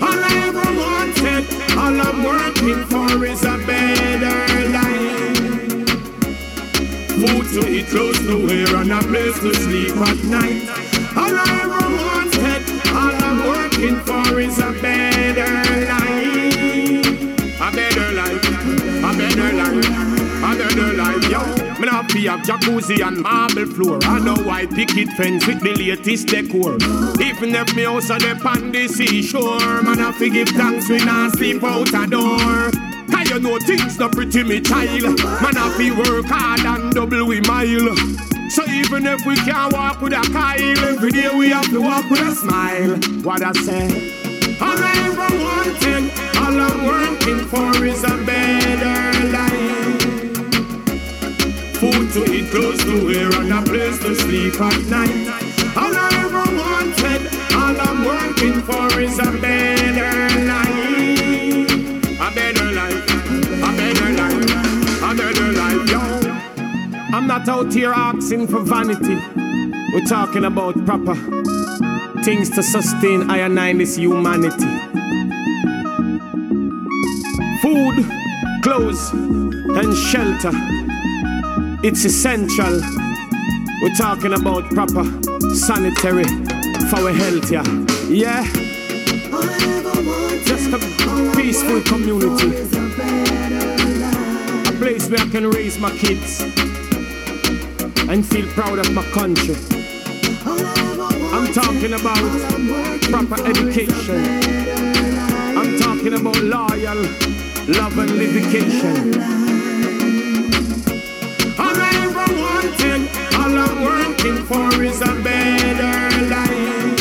All 0.00 0.20
I 0.30 0.32
ever 0.46 0.68
wanted, 0.82 1.44
all 1.76 2.00
I'm 2.06 2.22
working 2.22 2.84
for 2.86 3.24
is 3.24 3.42
a 3.42 3.58
better 3.66 4.68
life. 4.70 5.40
Food 7.18 7.46
to 7.54 7.68
eat, 7.68 7.86
clothes 7.88 8.18
to 8.20 8.46
wear, 8.46 8.76
and 8.76 8.92
a 8.92 9.00
place 9.02 9.38
to 9.40 9.52
sleep 9.52 9.96
at 9.96 10.24
night. 10.24 10.62
All 11.16 11.34
I 11.34 11.48
ever 11.64 11.84
wanted, 11.98 12.62
all 12.94 13.16
I'm 13.28 13.38
working 13.48 13.96
for 14.06 14.38
is 14.38 14.58
a 14.58 14.72
better 14.80 15.09
Me 22.14 22.24
have 22.24 22.40
jacuzzi 22.40 23.06
and 23.06 23.22
marble 23.22 23.66
floor. 23.66 23.98
I 24.02 24.18
know 24.18 24.36
white 24.42 24.70
picket 24.70 25.08
fence 25.10 25.46
with 25.46 25.60
the 25.60 25.74
latest 25.74 26.26
decor. 26.26 26.74
Even 27.22 27.54
if 27.54 27.74
me 27.76 27.84
house 27.84 28.08
the 28.08 28.40
on 28.44 28.72
the 28.72 28.88
seashore, 28.88 29.82
man 29.82 30.00
I 30.00 30.10
fi 30.12 30.28
give 30.28 30.48
thanks 30.48 30.88
when 30.88 31.08
I 31.08 31.28
sleep 31.30 31.62
out 31.62 31.88
a 31.94 32.06
door. 32.10 32.70
Cause 33.10 33.30
you 33.30 33.38
know 33.38 33.58
things 33.58 33.98
not 33.98 34.12
pretty 34.12 34.42
me 34.42 34.60
child. 34.60 35.18
Man 35.42 35.56
I 35.56 35.70
fi 35.76 35.92
work 35.92 36.26
hard 36.26 36.60
and 36.60 36.92
double 36.92 37.24
we 37.26 37.40
mile. 37.42 37.94
So 38.50 38.64
even 38.66 39.06
if 39.06 39.24
we 39.24 39.36
can't 39.36 39.72
walk 39.72 40.00
with 40.00 40.12
a 40.12 40.22
Kyle, 40.32 40.78
every 40.88 41.12
day 41.12 41.30
we 41.32 41.50
have 41.50 41.70
to 41.70 41.80
walk 41.80 42.10
with 42.10 42.20
a 42.20 42.34
smile. 42.34 42.96
What 43.22 43.42
I 43.42 43.52
say? 43.52 43.86
All 44.60 44.76
I 44.76 44.92
ever 45.06 45.30
wanted, 45.44 46.10
all 46.36 46.60
I'm 46.60 46.86
working 46.86 47.46
for 47.46 47.84
is 47.84 48.02
a 48.02 48.16
better 48.26 49.28
life. 49.28 49.89
To 52.10 52.24
eat, 52.24 52.50
clothes 52.50 52.82
to 52.86 53.04
wear, 53.04 53.30
and 53.40 53.52
a 53.52 53.62
place 53.62 53.96
to 54.00 54.16
sleep 54.16 54.60
at 54.60 54.84
night. 54.86 55.28
All 55.76 55.94
I 55.94 56.10
ever 56.24 56.44
wanted, 56.58 57.22
all 57.54 57.76
I'm 57.80 58.04
working 58.04 58.60
for 58.62 59.00
is 59.00 59.16
a 59.20 59.30
better 59.40 60.28
life. 60.44 61.70
A 62.18 62.34
better 62.34 62.72
life, 62.72 63.04
a 63.62 63.70
better 63.78 64.10
life, 64.18 65.02
a 65.02 65.14
better 65.14 65.52
life, 65.52 65.88
yo. 65.88 66.00
I'm 67.16 67.28
not 67.28 67.48
out 67.48 67.72
here 67.72 67.92
asking 67.92 68.48
for 68.48 68.58
vanity. 68.58 69.16
We're 69.94 70.04
talking 70.04 70.44
about 70.46 70.84
proper 70.84 71.14
things 72.24 72.50
to 72.50 72.62
sustain 72.64 73.30
I 73.30 73.38
and 73.38 73.58
I 73.60 73.72
this 73.72 73.94
humanity. 73.96 74.66
Food, 77.62 78.04
clothes, 78.64 79.12
and 79.12 79.96
shelter. 79.96 80.89
It's 81.82 82.04
essential. 82.04 82.78
We're 83.80 83.94
talking 83.96 84.34
about 84.34 84.68
proper 84.68 85.02
sanitary 85.54 86.24
for 86.90 87.00
our 87.00 87.10
health, 87.10 87.50
yeah. 87.50 87.64
Yeah. 88.06 88.44
Just 90.44 90.74
a 90.74 90.78
peaceful 91.34 91.80
community. 91.80 92.48
A 94.68 94.72
place 94.78 95.08
where 95.08 95.20
I 95.20 95.28
can 95.30 95.48
raise 95.48 95.78
my 95.78 95.90
kids 95.96 96.42
and 98.10 98.26
feel 98.26 98.46
proud 98.48 98.78
of 98.78 98.92
my 98.92 99.04
country. 99.12 99.56
I'm 101.32 101.50
talking 101.54 101.94
about 101.94 102.20
proper 103.08 103.46
education. 103.48 104.20
I'm 105.56 105.78
talking 105.78 106.12
about 106.12 106.36
loyal 106.42 107.00
love 107.68 107.98
and 107.98 108.10
livication. 108.10 109.49
Working 113.82 114.44
for 114.44 114.82
is 114.82 115.00
a 115.00 115.14
better 115.22 115.96
life. 116.28 117.00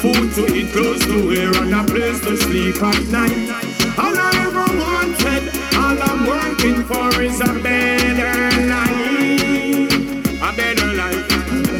Food 0.00 0.32
to 0.34 0.42
eat, 0.54 0.72
clothes 0.72 1.04
to 1.06 1.26
wear, 1.26 1.52
and 1.62 1.74
a 1.74 1.84
place 1.84 2.20
to 2.20 2.36
sleep 2.36 2.82
at 2.82 3.02
night. 3.08 3.48
All 3.98 4.16
I 4.16 4.30
ever 4.46 4.66
wanted, 4.82 5.44
all 5.76 5.98
I'm 6.10 6.26
working 6.26 6.84
for 6.84 7.22
is 7.22 7.40
a 7.40 7.52
better 7.62 8.34
life. 8.66 9.92
A 10.42 10.50
better 10.56 10.90
life, 10.94 11.24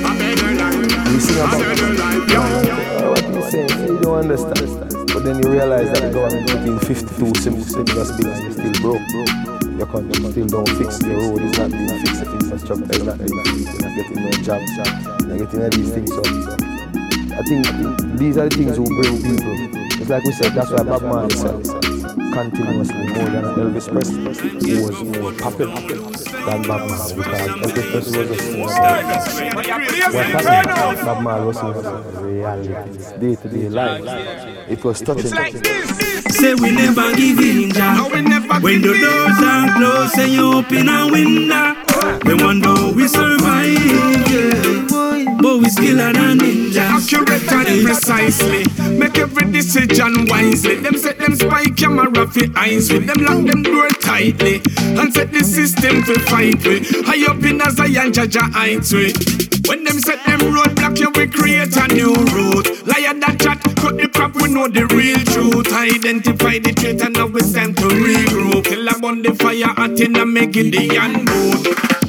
a 0.04 0.12
better 0.18 0.50
life, 0.62 0.92
a 0.94 1.50
better 1.58 1.92
life, 1.94 2.24
yo. 2.30 3.10
What 3.10 3.24
you 3.34 3.42
saying? 3.50 3.88
You 3.88 4.00
don't 4.00 4.18
understand. 4.30 5.06
But 5.12 5.24
then 5.24 5.42
you 5.42 5.50
realize 5.50 5.90
that 5.92 6.02
the 6.02 6.10
government 6.12 6.48
put 6.50 6.87
52 6.87 7.34
similar 7.40 7.84
bills 7.84 8.54
still 8.54 8.72
broke, 8.82 9.02
broke 9.12 9.63
your 9.85 9.92
country 9.92 10.31
still 10.31 10.47
don't 10.47 10.68
fix 10.79 10.99
the 10.99 11.11
road, 11.11 11.42
it's 11.42 11.59
not 11.59 11.70
being 11.70 11.88
fixed, 12.01 12.25
the 12.25 12.33
infrastructure 12.33 12.92
is 12.92 13.05
not 13.05 13.18
being 13.18 13.44
fixed, 13.44 13.73
you're 13.73 13.83
not 13.83 13.97
getting 13.97 14.23
no 14.23 14.31
jobs, 14.40 14.70
you're 14.77 15.38
getting 15.38 15.62
all 15.62 15.70
these 15.70 15.92
things. 15.92 16.11
So 16.11 16.23
I 17.35 17.42
think 17.44 18.18
these 18.18 18.37
are 18.38 18.49
the 18.49 18.57
things 18.57 18.77
who 18.77 18.85
bring 18.85 19.16
people. 19.20 19.55
It's 20.01 20.09
like 20.11 20.25
we 20.25 20.33
said, 20.33 20.55
that's 20.55 20.70
why 20.70 20.83
Bob 20.85 21.03
Marley 21.03 21.35
said 21.35 21.62
continuously 22.33 23.07
more 23.14 23.31
than 23.31 23.44
Elvis 23.44 23.88
Presley. 23.92 24.33
He 24.64 24.81
was 24.81 25.03
more 25.05 25.33
popular 25.33 25.75
than 25.77 26.62
Bob 26.62 26.88
Marley 26.88 27.14
because 27.14 27.49
Elvis 27.49 27.90
Presley 27.90 28.18
was 28.18 28.29
just 28.29 28.49
you 28.49 28.64
what 28.64 30.27
happened. 30.27 31.05
Bob 31.05 31.23
Marley 31.23 31.47
was 31.47 31.59
in 31.59 32.25
reality, 32.25 33.20
day 33.20 33.35
to 33.37 33.49
day 33.49 33.68
life. 33.68 34.03
It 34.68 34.83
was 34.83 35.01
touching. 35.03 36.03
Say 36.35 36.55
we 36.55 36.73
never 36.73 37.14
give 37.14 37.38
in, 37.38 37.70
Jah. 37.70 38.09
When 38.61 38.83
the 38.83 38.92
doors 38.92 39.40
are 39.40 39.73
closed, 39.77 40.14
say 40.14 40.31
you 40.31 40.55
open 40.55 40.88
a 40.88 41.07
window. 41.07 41.77
We 42.25 42.35
wonder 42.35 42.92
we 42.92 43.07
survive, 43.07 43.79
yeah. 44.29 44.85
But 45.40 45.59
we 45.59 45.68
still 45.70 46.01
are 46.01 46.11
a 46.11 46.35
ninja. 46.35 46.83
Accurate 46.90 47.53
and 47.53 47.85
precisely. 47.85 48.64
Make 48.99 49.18
every 49.18 49.53
decision 49.53 50.27
wisely. 50.27 50.77
Them 50.77 50.97
set 50.99 51.18
them 51.18 51.37
spy 51.37 51.66
camera 51.77 52.27
for 52.27 52.59
eyes 52.59 52.90
with 52.92 53.07
them 53.07 53.25
lock 53.25 53.47
them 53.47 53.62
door 53.62 53.88
tightly. 54.01 54.61
And 54.99 55.14
set 55.14 55.31
the 55.31 55.44
system 55.44 56.03
to 56.05 56.18
fight 56.20 56.66
with. 56.66 56.90
High 57.07 57.31
up 57.31 57.42
in 57.44 57.61
a 57.61 57.70
Zion, 57.70 58.12
Jaja 58.12 58.51
heights 58.53 58.92
with. 58.92 59.14
When 59.66 59.85
them 59.85 59.99
set 60.01 60.25
them 60.27 60.40
roadblock, 60.40 60.99
you 60.99 61.11
we 61.14 61.27
create 61.27 61.77
a 61.77 61.87
new 61.88 62.12
route. 62.12 62.87
Liar 62.87 63.14
that 63.20 63.40
chat, 63.40 63.63
we 64.34 64.48
know 64.48 64.68
the 64.68 64.87
real 64.94 65.18
truth. 65.20 65.72
Identify 65.72 66.58
the 66.60 66.72
traitor, 66.72 67.10
now 67.10 67.26
it's 67.34 67.52
time 67.52 67.74
to 67.74 67.82
regroup. 67.82 68.64
Kill 68.64 68.88
a 68.88 68.94
on 69.06 69.22
the 69.22 69.34
fire, 69.34 69.74
at 69.76 70.00
in 70.00 70.16
a 70.16 70.24
making 70.24 70.70
the 70.70 70.88
boot. 71.26 71.66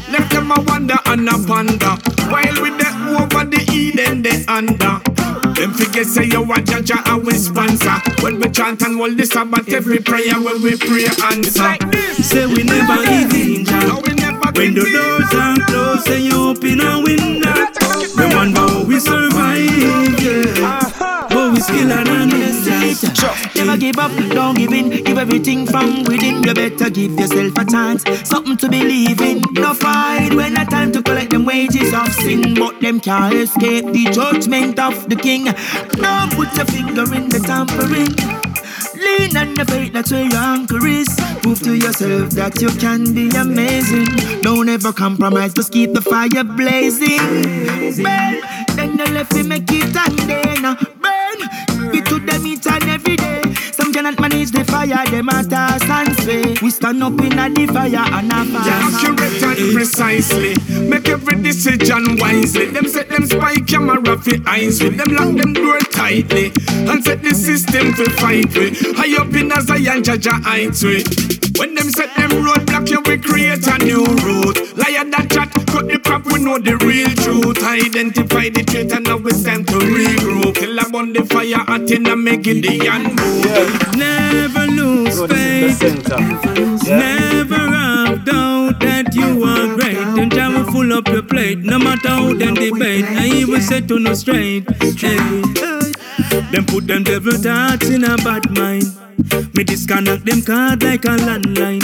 Let 0.09 0.29
them 0.29 0.51
a 0.51 0.61
wonder 0.61 0.97
and 1.05 1.27
a 1.27 1.37
ponder. 1.47 1.97
While 2.31 2.61
we 2.61 2.69
the 2.77 2.87
over 3.19 3.43
the 3.43 3.61
Eden, 3.73 4.21
they 4.21 4.45
under. 4.47 5.01
Them 5.55 5.73
figures 5.73 6.13
say 6.13 6.25
you 6.25 6.43
a 6.43 6.61
judge 6.61 6.91
and 6.91 7.25
we 7.25 7.33
sponsor. 7.33 7.97
When 8.21 8.39
we 8.39 8.49
chant 8.49 8.81
and 8.83 8.97
hold 8.97 9.17
this 9.17 9.35
about 9.35 9.67
every 9.69 9.99
prayer 9.99 10.39
when 10.39 10.61
we 10.61 10.77
pray 10.77 11.07
answer. 11.23 11.63
Like 11.63 11.95
say 12.23 12.45
we 12.45 12.63
never 12.63 13.03
give 13.03 13.33
in, 13.33 13.65
we 14.03 14.13
never 14.15 14.51
when 14.55 14.73
the 14.73 14.83
doors 14.87 15.33
are 15.35 15.59
closed 15.67 16.07
and 16.09 16.23
you 16.23 16.49
open 16.49 16.79
a 16.79 16.99
window, 17.03 17.55
we 18.15 18.25
wonder 18.35 18.59
how 18.59 18.83
we 18.83 18.99
survive, 18.99 19.34
on 21.81 22.29
the 22.29 22.45
Never 23.55 23.77
give 23.77 23.97
up, 23.97 24.11
don't 24.29 24.57
give 24.57 24.71
in. 24.71 24.89
Give 24.89 25.17
everything 25.17 25.65
from 25.65 26.03
within. 26.03 26.43
You 26.43 26.53
better 26.53 26.89
give 26.89 27.19
yourself 27.19 27.57
a 27.57 27.65
chance, 27.65 28.03
something 28.27 28.57
to 28.57 28.69
believe 28.69 29.19
in. 29.21 29.41
No 29.53 29.73
fight 29.73 30.33
when 30.33 30.53
the 30.53 30.65
time 30.65 30.91
to 30.93 31.01
collect 31.01 31.31
them 31.31 31.45
wages 31.45 31.93
of 31.93 32.13
sin, 32.13 32.53
but 32.55 32.79
them 32.81 32.99
can't 32.99 33.33
escape 33.33 33.85
the 33.85 34.05
judgment 34.11 34.79
of 34.79 35.09
the 35.09 35.15
king. 35.15 35.45
Don't 35.45 36.31
put 36.33 36.55
your 36.55 36.65
finger 36.65 37.13
in 37.13 37.29
the 37.29 37.39
tampering. 37.39 38.15
Lean 38.95 39.35
on 39.35 39.53
the 39.55 39.65
faith, 39.65 39.91
that's 39.91 40.11
where 40.11 40.23
your 40.23 40.37
anchor 40.37 40.85
is. 40.87 41.07
Prove 41.41 41.59
to 41.61 41.75
yourself 41.75 42.31
that 42.31 42.61
you 42.61 42.69
can 42.79 43.13
be 43.13 43.29
amazing. 43.35 44.07
Don't 44.41 44.69
ever 44.69 44.93
compromise, 44.93 45.53
just 45.53 45.73
keep 45.73 45.93
the 45.93 46.01
fire 46.01 46.43
blazing. 46.43 47.17
Burn, 48.03 48.41
then 48.75 48.97
the 48.97 49.09
left 49.11 49.33
we 49.33 49.43
make 49.43 49.69
it 49.69 49.95
and 49.95 50.17
then. 50.29 51.04
It 51.95 52.05
to 52.07 52.19
them 52.19 52.45
each 52.45 52.67
and 52.67 52.83
every 52.83 53.15
day. 53.15 53.41
Some 53.71 53.93
can 53.93 54.03
cannot 54.03 54.19
manage 54.19 54.51
the 54.51 54.65
fire, 54.65 55.05
them 55.09 55.27
toss 55.49 55.89
and 55.89 56.13
sway. 56.19 56.55
We 56.61 56.69
stand 56.69 57.01
up 57.01 57.19
in 57.21 57.39
a 57.39 57.47
the 57.49 57.65
fire 57.71 58.05
and 58.11 58.31
a 58.31 58.43
fire. 58.51 58.79
Accurate 58.83 59.43
and 59.43 59.73
precisely. 59.73 60.55
Make 60.89 61.07
every 61.07 61.41
decision 61.41 62.17
wisely. 62.17 62.65
Them 62.67 62.87
set 62.87 63.07
them 63.07 63.25
spy 63.25 63.55
camera 63.65 64.17
for 64.17 64.35
eyes 64.45 64.83
with 64.83 64.97
them 64.97 65.15
lock 65.15 65.35
them 65.37 65.53
door 65.53 65.79
tightly 65.91 66.51
and 66.69 67.01
set 67.01 67.23
the 67.23 67.33
system 67.33 67.93
to 67.93 68.09
fight 68.19 68.53
with. 68.53 68.75
High 68.97 69.15
up 69.21 69.33
in 69.33 69.51
a 69.51 69.61
Zion, 69.61 70.03
Jaja 70.03 70.43
heights 70.43 70.83
with. 70.83 71.07
When 71.57 71.73
them 71.73 71.89
set 71.89 72.13
them 72.17 72.31
roadblock, 72.43 72.89
you 72.89 73.01
we 73.07 73.17
create 73.17 73.65
a 73.65 73.77
new 73.77 74.03
route. 74.03 74.59
Liar 74.75 75.05
that 75.09 75.31
chat, 75.31 75.49
cut 75.71 75.87
the 75.87 75.99
crap, 76.03 76.25
we 76.25 76.43
know 76.43 76.59
the 76.59 76.75
real 76.83 77.07
truth. 77.23 77.63
Identify 77.63 78.49
the 78.49 78.63
traitor, 78.63 78.99
now 78.99 79.17
it's 79.23 79.41
time 79.43 79.63
to 79.63 79.79
regroup. 79.79 80.44
Kill 80.55 80.79
up 80.79 80.93
on 80.93 81.11
the 81.13 81.25
fire, 81.25 81.63
hot 81.67 81.91
in 81.91 82.07
a 82.07 82.15
making 82.15 82.61
the 82.61 82.77
hand 82.85 83.15
move. 83.15 83.95
Never 83.97 84.65
lose 84.67 85.19
faith. 85.27 85.81
Never 86.87 87.55
have 87.55 88.23
doubt 88.25 88.79
that 88.79 89.13
you 89.13 89.43
are 89.43 89.75
great. 89.75 89.97
And 89.97 90.33
I 90.33 90.47
will 90.47 90.71
full 90.71 90.93
up 90.93 91.07
your 91.09 91.23
plate. 91.23 91.59
No 91.59 91.77
matter 91.77 92.07
how 92.07 92.33
them 92.33 92.53
debate. 92.53 93.05
I 93.05 93.27
even 93.27 93.61
set 93.61 93.87
to 93.89 93.99
no 93.99 94.13
straight. 94.13 94.69
Hey, 94.81 94.91
hey. 94.91 95.91
Them 96.51 96.65
put 96.65 96.87
them 96.87 97.03
devil 97.03 97.33
thoughts 97.33 97.89
in 97.89 98.03
a 98.05 98.15
bad 98.17 98.49
mind. 98.57 98.85
Me 99.55 99.63
disconnect 99.63 100.25
them 100.25 100.41
card 100.41 100.83
like 100.83 101.03
a 101.05 101.17
landline. 101.17 101.83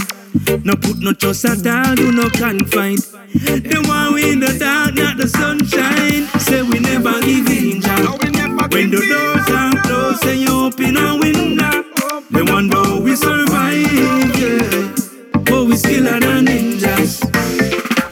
No 0.65 0.75
put 0.75 0.99
no 0.99 1.11
trust 1.13 1.45
at 1.45 1.67
all, 1.67 1.95
do 1.95 2.11
no 2.11 2.29
confide. 2.29 2.99
The 3.33 3.83
one 3.87 4.13
we 4.13 4.31
in 4.31 4.39
the 4.39 4.57
dark, 4.57 4.95
not 4.95 5.17
the 5.17 5.27
sunshine. 5.27 6.27
Say 6.39 6.61
we 6.61 6.79
never 6.79 7.19
give 7.21 7.49
in, 7.49 7.81
Jah. 7.81 8.40
When 8.71 8.89
the 8.89 9.03
doors 9.03 9.49
are 9.51 9.81
closed, 9.83 10.23
say 10.23 10.37
you 10.37 10.65
open 10.65 10.95
a 10.95 11.17
window. 11.17 11.83
The 12.31 12.45
one 12.45 12.69
how 12.69 13.01
we 13.01 13.15
survive, 13.17 13.91
yeah. 14.39 15.41
But 15.43 15.65
we 15.65 15.75
still 15.75 16.07
are 16.07 16.21
the 16.21 16.39
ninjas. 16.39 17.19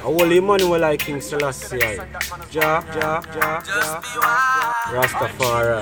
Holy 0.02 0.38
Emmanuel 0.38 0.80
like 0.82 1.00
King 1.00 1.22
Selassie. 1.22 1.80
Ja, 2.52 2.84
ja, 3.00 3.22
ja, 3.40 3.62
ja. 3.66 4.04
Rastafari. 4.92 5.82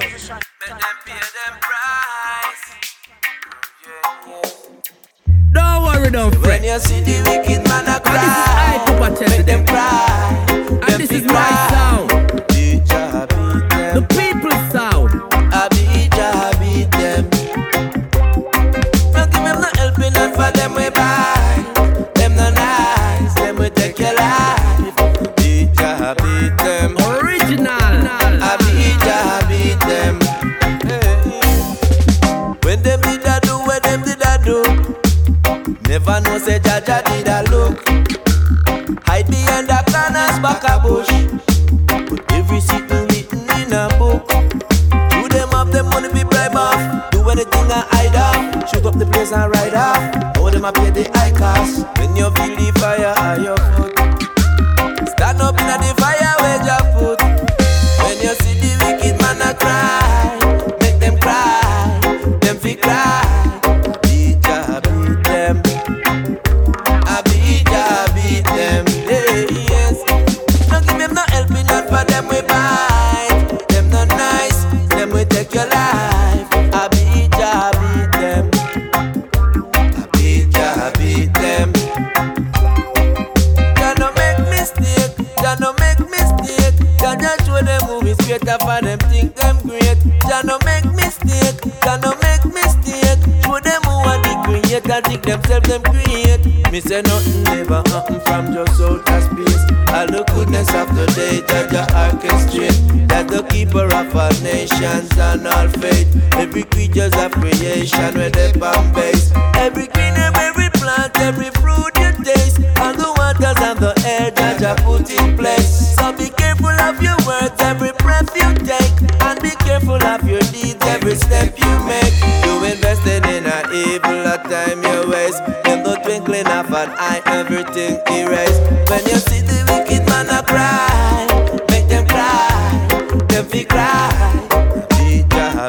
Don't 5.54 5.82
worry, 5.82 6.12
don't 6.12 6.36
fret. 6.36 6.62
When 6.62 6.64
you 6.64 6.80
see 6.80 7.02
the 7.02 7.24
wicked 7.26 7.68
man 7.68 7.88
a 7.88 8.00
And 8.06 8.22
this 8.22 8.38
I, 8.46 8.84
cry, 8.86 9.28
make 9.30 9.46
them 9.48 9.66
cry. 9.66 10.46
And 10.88 11.02
this 11.02 11.12
is 11.12 11.24
my 11.24 11.50
sound. 11.72 12.17
Never 36.08 36.22
know 36.22 36.38
say 36.38 36.58
Jaja 36.60 37.04
did 37.04 37.28
a 37.28 37.44
look. 37.52 37.84
Hide 39.06 39.28
behind 39.28 39.68
the 39.68 39.76
corners 39.92 40.40
back 40.40 40.64
a 40.64 40.80
bush. 40.80 41.12
But 42.10 42.32
every 42.32 42.62
secret 42.62 43.12
written 43.12 43.44
in 43.60 43.74
a 43.74 43.90
book. 44.00 44.26
Do 45.12 45.28
them 45.28 45.50
up, 45.50 45.70
them 45.70 45.88
money 45.88 46.08
be 46.14 46.24
bribe 46.24 46.56
off. 46.56 47.12
Do 47.12 47.28
anything 47.28 47.68
I 47.70 47.84
hide 47.92 48.16
off. 48.16 48.70
Shoot 48.70 48.86
up 48.86 48.98
the 48.98 49.06
place 49.06 49.34
and 49.34 49.52
ride 49.52 49.74
off. 49.74 50.38
All 50.38 50.50
them 50.50 50.64
a 50.64 50.72
pay 50.72 50.92
the 50.92 51.12
high 51.14 51.32
cost. 51.32 51.86
When 52.00 52.16
you 52.16 52.32
feel 52.32 52.56
the 52.56 52.72
fire 52.80 53.14
at 53.18 53.42
your 53.42 53.58
foot. 53.76 55.10
Stand 55.10 55.42
up 55.42 55.60
in 55.60 55.68
the 55.68 55.94
fire 56.00 56.36
where 56.40 56.64
your 56.64 57.18
foot. 57.18 57.37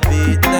Beat 0.08 0.57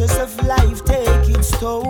pressures 0.00 0.18
of 0.18 0.46
life 0.46 0.84
take 0.84 1.28
its 1.28 1.50
toll. 1.58 1.89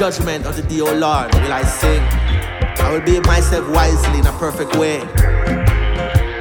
Judgment 0.00 0.46
unto 0.46 0.62
thee, 0.62 0.80
O 0.80 0.86
Lord, 0.86 1.28
will 1.34 1.52
I 1.52 1.62
sing. 1.62 2.00
I 2.80 2.90
will 2.90 3.02
behave 3.02 3.26
myself 3.26 3.68
wisely 3.68 4.20
in 4.20 4.26
a 4.26 4.32
perfect 4.32 4.74
way. 4.76 5.00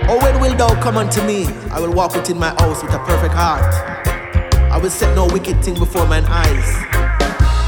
Oh, 0.07 0.18
when 0.24 0.39
will 0.39 0.55
thou 0.55 0.82
come 0.82 0.95
unto 0.95 1.22
me? 1.26 1.45
I 1.70 1.82
will 1.82 1.91
walk 1.91 2.16
within 2.16 2.39
my 2.39 2.51
house 2.51 2.82
with 2.82 2.93
a 2.93 2.99
perfect 2.99 3.34
heart. 3.34 3.68
I 4.72 4.78
will 4.78 4.89
set 4.89 5.14
no 5.14 5.28
wicked 5.28 5.62
thing 5.62 5.74
before 5.78 6.07
mine 6.07 6.24
eyes. 6.24 6.70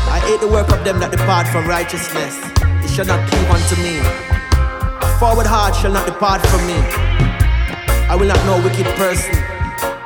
I 0.08 0.24
hate 0.24 0.40
the 0.40 0.48
work 0.48 0.72
of 0.72 0.86
them 0.86 0.98
that 1.02 1.12
depart 1.12 1.46
from 1.50 1.68
righteousness. 1.68 2.40
It 2.86 2.90
shall 2.90 3.06
not 3.06 3.28
cleave 3.30 3.52
unto 3.52 3.76
me. 3.84 4.00
A 4.00 5.20
forward 5.20 5.46
heart 5.46 5.76
shall 5.76 5.92
not 5.92 6.06
depart 6.06 6.40
from 6.48 6.66
me. 6.68 6.80
I 8.08 8.16
will 8.18 8.28
not 8.28 8.40
know 8.46 8.62
a 8.62 8.64
wicked 8.64 8.88
person. 8.96 9.36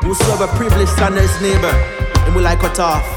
Whosoever 0.01 0.47
privileged 0.57 0.93
slander 0.97 1.21
his 1.21 1.41
neighbor, 1.43 1.69
and 2.25 2.33
will 2.33 2.47
I 2.47 2.55
cut 2.55 2.79
off. 2.79 3.14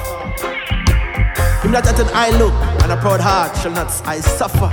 Him 1.68 1.74
that 1.74 1.84
hath 1.84 2.00
an 2.00 2.08
eye 2.14 2.30
look 2.38 2.54
and 2.82 2.90
a 2.90 2.96
proud 2.96 3.20
heart 3.20 3.54
shall 3.58 3.72
not 3.72 3.88
I 4.08 4.20
suffer. 4.20 4.70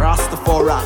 Rastafari. 0.00 0.80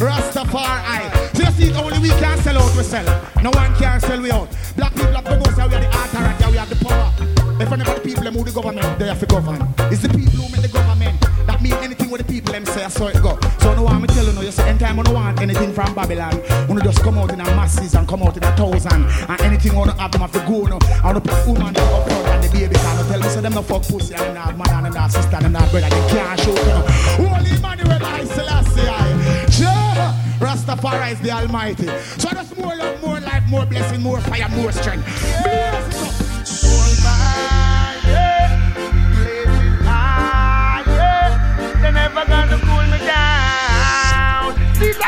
Rastafari. 0.00 1.36
So 1.36 1.42
you 1.42 1.50
see, 1.52 1.78
only 1.78 1.98
we 1.98 2.08
can 2.08 2.38
sell 2.38 2.56
out, 2.56 2.74
we 2.74 2.82
sell. 2.82 3.04
No 3.42 3.50
one 3.50 3.76
can 3.76 4.00
sell 4.00 4.18
we 4.18 4.30
out. 4.30 4.48
Black 4.76 4.94
people 4.94 5.12
have 5.12 5.24
know, 5.26 5.42
say 5.52 5.68
we 5.68 5.74
are 5.74 5.80
the 5.80 5.88
authority, 5.90 6.50
we 6.52 6.56
have 6.56 6.70
the 6.70 6.76
power. 6.82 7.12
If 7.60 7.68
the 7.68 8.00
people 8.02 8.30
move 8.32 8.46
the 8.46 8.52
government, 8.52 8.98
they 8.98 9.08
have 9.08 9.20
to 9.20 9.26
govern. 9.26 9.74
It's 9.92 10.00
the 10.00 10.08
people 10.08 10.40
who 10.40 10.50
make 10.50 10.62
the 10.62 10.68
government 10.68 11.27
that 11.70 11.82
anything 11.82 12.10
what 12.10 12.18
the 12.18 12.32
people 12.32 12.52
them 12.52 12.64
say, 12.64 12.88
so 12.88 13.08
it 13.08 13.22
go. 13.22 13.38
So 13.60 13.74
no 13.74 13.82
one 13.82 14.02
me 14.02 14.08
tell 14.08 14.24
you, 14.24 14.32
no, 14.32 14.40
you 14.40 14.50
say, 14.50 14.68
anytime 14.68 14.96
you 14.96 15.04
don't 15.04 15.14
want 15.14 15.40
anything 15.40 15.72
from 15.72 15.94
Babylon, 15.94 16.40
you 16.68 16.80
just 16.80 17.02
come 17.02 17.18
out 17.18 17.32
in 17.32 17.40
a 17.40 17.44
masses 17.44 17.94
and 17.94 18.06
come 18.06 18.22
out 18.22 18.36
in 18.36 18.44
a 18.44 18.56
thousand. 18.56 19.04
And 19.28 19.40
anything 19.42 19.72
you 19.72 19.78
want 19.78 19.90
to 19.90 19.96
have 19.96 20.32
to 20.32 20.38
go, 20.40 20.66
no. 20.66 20.78
I 21.02 21.12
want 21.12 21.24
to 21.24 21.30
put 21.30 21.46
woman 21.46 21.74
them 21.74 21.92
up 21.92 22.08
front 22.08 22.26
and 22.26 22.44
the 22.44 22.48
baby 22.50 22.74
can 22.74 23.06
tell 23.08 23.20
me, 23.20 23.28
so 23.28 23.40
them 23.40 23.54
no 23.54 23.62
fuck 23.62 23.82
pussy 23.82 24.14
and 24.14 24.34
not 24.34 24.56
mother 24.56 24.86
and 24.86 24.94
not 24.94 25.12
sister 25.12 25.36
and 25.36 25.52
not 25.52 25.70
brother, 25.70 25.88
they 25.88 26.08
can't 26.08 26.40
show, 26.40 26.50
you 26.50 26.64
know. 26.66 26.84
Holy 27.18 27.50
Emmanuel, 27.56 28.04
I 28.04 28.24
Selassie, 28.24 28.88
I. 28.88 29.46
Jah, 29.50 30.14
Rastafari 30.38 31.12
is 31.12 31.20
the 31.20 31.30
Almighty. 31.30 31.86
So 32.18 32.30
just 32.30 32.56
more 32.56 32.74
love, 32.76 33.02
more 33.02 33.20
life, 33.20 33.42
more 33.48 33.66
blessing, 33.66 34.02
more 34.02 34.20
fire, 34.20 34.48
more 34.50 34.72
strength. 34.72 35.04
Bless 35.42 36.20
it 36.20 36.22
up. 36.22 36.27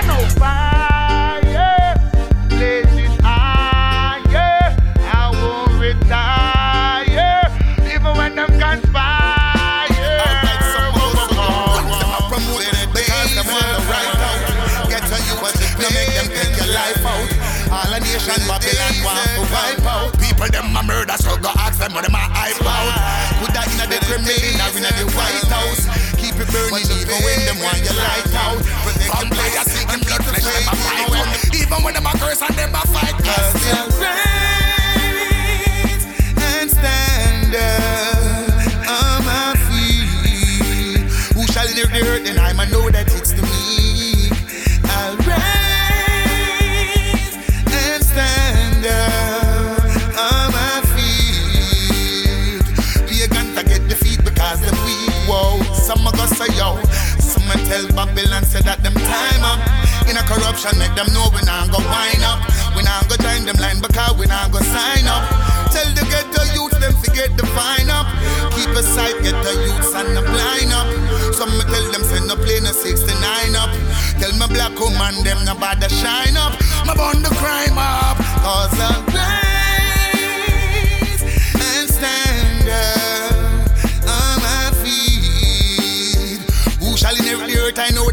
Nation 0.07 0.30
Babylon 12.94 13.44
want 13.48 13.66
to 13.66 13.82
wipe 13.88 14.20
out. 14.20 14.88
Get 14.88 15.05
on 15.05 15.22
you, 15.28 15.36
but 15.40 15.55
you 15.61 15.88
make 15.94 16.12
them 16.14 16.28
take 16.28 16.57
your 16.57 16.70
life 16.74 17.05
out. 17.05 17.28
All 17.70 17.88
the 17.90 18.01
nations 18.01 18.48
are 18.48 18.61
being 18.61 19.05
wiped 19.05 19.86
out. 19.86 20.11
People 20.18 20.48
them 20.48 20.76
a 20.76 20.82
murder, 20.82 21.16
so 21.18 21.36
go 21.38 21.51
ask 21.59 21.78
them 21.78 21.92
what 21.94 22.05
them 22.05 22.14
a 22.14 22.18
hype 22.18 22.61
out. 22.64 22.92
Put 23.40 23.55
that 23.55 23.68
inna 23.72 23.86
the 23.86 23.98
Kremlin 24.07 24.61
or 24.61 24.70
inna 24.76 24.90
the 24.98 25.07
White 25.16 25.44
House. 25.48 26.09
Keep 26.51 26.59
it 26.59 26.90
even 26.90 27.14
when 27.22 27.38
them 27.46 27.62
want 27.62 27.78
you 27.78 27.94
light 27.94 28.26
out. 28.34 28.59
From 28.59 29.30
players 29.30 29.70
seeking 29.70 30.03
blood 30.03 30.18
flesh, 30.24 30.42
them 30.42 30.66
a 30.66 30.74
fight 30.74 31.14
out. 31.14 31.55
Even 31.55 31.78
when 31.84 31.94
them 31.94 32.07
a 32.07 32.11
curse 32.18 32.42
and 32.42 32.57
them 32.59 32.74
a 32.74 32.80
fight. 32.90 33.14
Cause 33.22 33.55
they'll 33.62 33.86
raise 34.03 36.05
and 36.42 36.66
stand 36.70 37.55
up 37.55 38.18
on 38.90 39.22
my 39.24 39.55
feet. 39.70 41.07
Who 41.34 41.46
shall 41.53 41.68
inherit 41.68 41.92
the 41.92 42.01
earth? 42.09 42.24
Then 42.24 42.38
I 42.38 42.53
know 42.70 42.90
that 42.90 43.07
it's 43.14 43.30
corruption, 60.31 60.78
make 60.78 60.95
them 60.95 61.11
know 61.12 61.26
we 61.35 61.43
not 61.43 61.66
go 61.74 61.83
wind 61.83 62.22
up. 62.22 62.39
We 62.76 62.83
not 62.87 63.09
go 63.11 63.16
join 63.18 63.45
them 63.47 63.59
line 63.59 63.83
because 63.83 64.14
we 64.14 64.26
not 64.26 64.53
go 64.55 64.61
sign 64.62 65.07
up. 65.11 65.26
Tell 65.74 65.91
the 65.99 66.07
ghetto 66.07 66.43
youth 66.55 66.78
them 66.78 66.95
forget 67.03 67.35
the 67.37 67.47
fine 67.51 67.91
up. 67.91 68.07
Keep 68.55 68.70
aside 68.78 69.18
ghetto 69.26 69.53
youths 69.66 69.91
and 69.95 70.14
the 70.14 70.22
blind 70.22 70.70
up. 70.70 70.87
Some 71.35 71.51
me 71.59 71.64
tell 71.66 71.87
them 71.91 72.05
send 72.07 72.28
no 72.28 72.37
play 72.37 72.61
no 72.61 72.70
69 72.70 73.57
up. 73.59 73.70
Tell 74.22 74.33
my 74.39 74.47
black 74.47 74.78
woman 74.78 75.24
them 75.26 75.45
no 75.45 75.55
bother 75.59 75.89
shine 75.89 76.37
up. 76.37 76.55
My 76.87 76.95
bond 76.95 77.24
the 77.26 77.31
crime 77.35 77.78
up. 77.78 78.18
Cause 78.47 78.78
I'll 78.78 79.03
rise 79.11 79.91
and 81.59 81.91
stand 81.91 82.68
up 82.70 83.66
on 84.07 84.39
my 84.47 84.70
feet. 84.83 86.39
Who 86.78 86.97
shall 86.97 87.16
inherit 87.18 87.51
the 87.51 87.59
earth? 87.59 87.78
I 87.78 87.91
know 87.91 88.09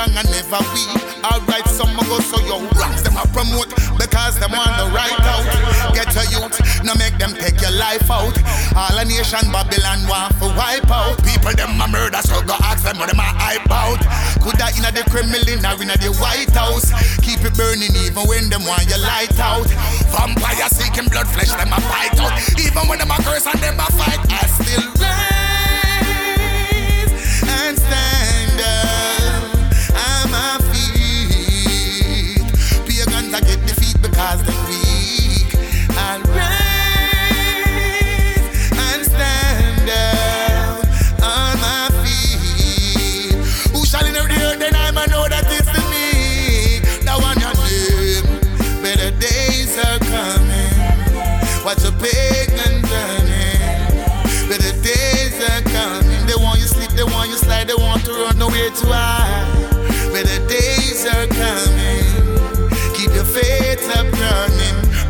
strong 0.00 0.16
and 0.16 0.30
never 0.32 0.62
weak. 0.72 0.88
Alright, 1.20 1.66
some 1.68 1.92
go 2.08 2.18
so 2.24 2.40
yo 2.48 2.64
rocks 2.80 3.02
them 3.02 3.16
a 3.16 3.24
promote 3.28 3.68
because 4.00 4.38
them 4.40 4.52
want 4.52 4.72
the 4.80 4.88
right 4.96 5.20
out. 5.28 5.44
Get 5.92 6.08
a 6.16 6.24
youth, 6.32 6.56
now 6.84 6.94
make 6.94 7.16
them 7.18 7.36
take 7.36 7.60
your 7.60 7.72
life 7.76 8.08
out. 8.10 8.32
All 8.76 8.96
a 8.96 9.04
nation 9.04 9.44
Babylon 9.52 10.00
want 10.08 10.32
to 10.40 10.48
wipe 10.56 10.88
out. 10.88 11.20
People 11.24 11.52
them 11.52 11.80
a 11.80 11.88
murder, 11.88 12.22
so 12.24 12.40
go 12.42 12.56
ask 12.64 12.84
them 12.84 12.96
what 12.98 13.10
them 13.10 13.20
a 13.20 13.28
hype 13.28 13.68
out. 13.68 14.00
Coulda 14.40 14.72
inna 14.72 14.90
the 14.92 15.04
Kremlin 15.12 15.60
or 15.68 15.76
inna 15.76 15.96
the 16.00 16.12
White 16.16 16.54
House. 16.56 16.88
Keep 17.20 17.44
it 17.44 17.54
burning 17.56 17.92
even 18.00 18.24
when 18.24 18.48
them 18.48 18.64
want 18.64 18.88
your 18.88 19.00
light 19.04 19.36
out. 19.38 19.68
Vampire 20.08 20.68
seeking 20.72 21.08
blood 21.12 21.28
flesh, 21.28 21.52
them 21.52 21.72
a 21.72 21.80
fight 21.92 22.16
out. 22.20 22.32
Even 22.56 22.88
when 22.88 22.98
them 22.98 23.10
a 23.10 23.18
curse 23.20 23.46
and 23.46 23.60
them 23.60 23.76
a 23.76 23.86
fight, 23.92 24.20
I 24.32 24.46
still 24.48 24.88
rise 24.96 25.19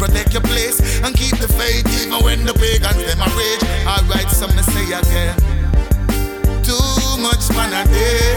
Protect 0.01 0.33
your 0.33 0.41
place 0.41 0.81
and 1.05 1.15
keep 1.15 1.37
the 1.37 1.47
faith 1.47 1.85
even 2.01 2.25
when 2.25 2.47
the 2.47 2.55
pagans 2.55 3.05
them 3.05 3.21
are 3.21 3.29
rage. 3.37 3.61
Alright, 3.85 4.31
some 4.31 4.49
me 4.57 4.63
say 4.63 4.89
again. 4.97 5.37
Too 6.65 7.21
much 7.21 7.45
man 7.53 7.69
a 7.77 7.85
day. 7.85 8.33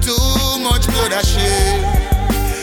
Too 0.00 0.16
much 0.64 0.86
blood 0.88 1.12
a 1.12 1.20
shed. 1.20 1.84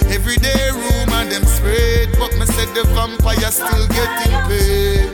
Every 0.10 0.38
day 0.38 0.72
rumor 0.74 1.24
them 1.30 1.46
spread, 1.46 2.10
but 2.18 2.34
me 2.34 2.48
said 2.48 2.74
the 2.74 2.84
vampire 2.98 3.52
still 3.54 3.88
getting 3.94 4.42
paid. 4.50 5.14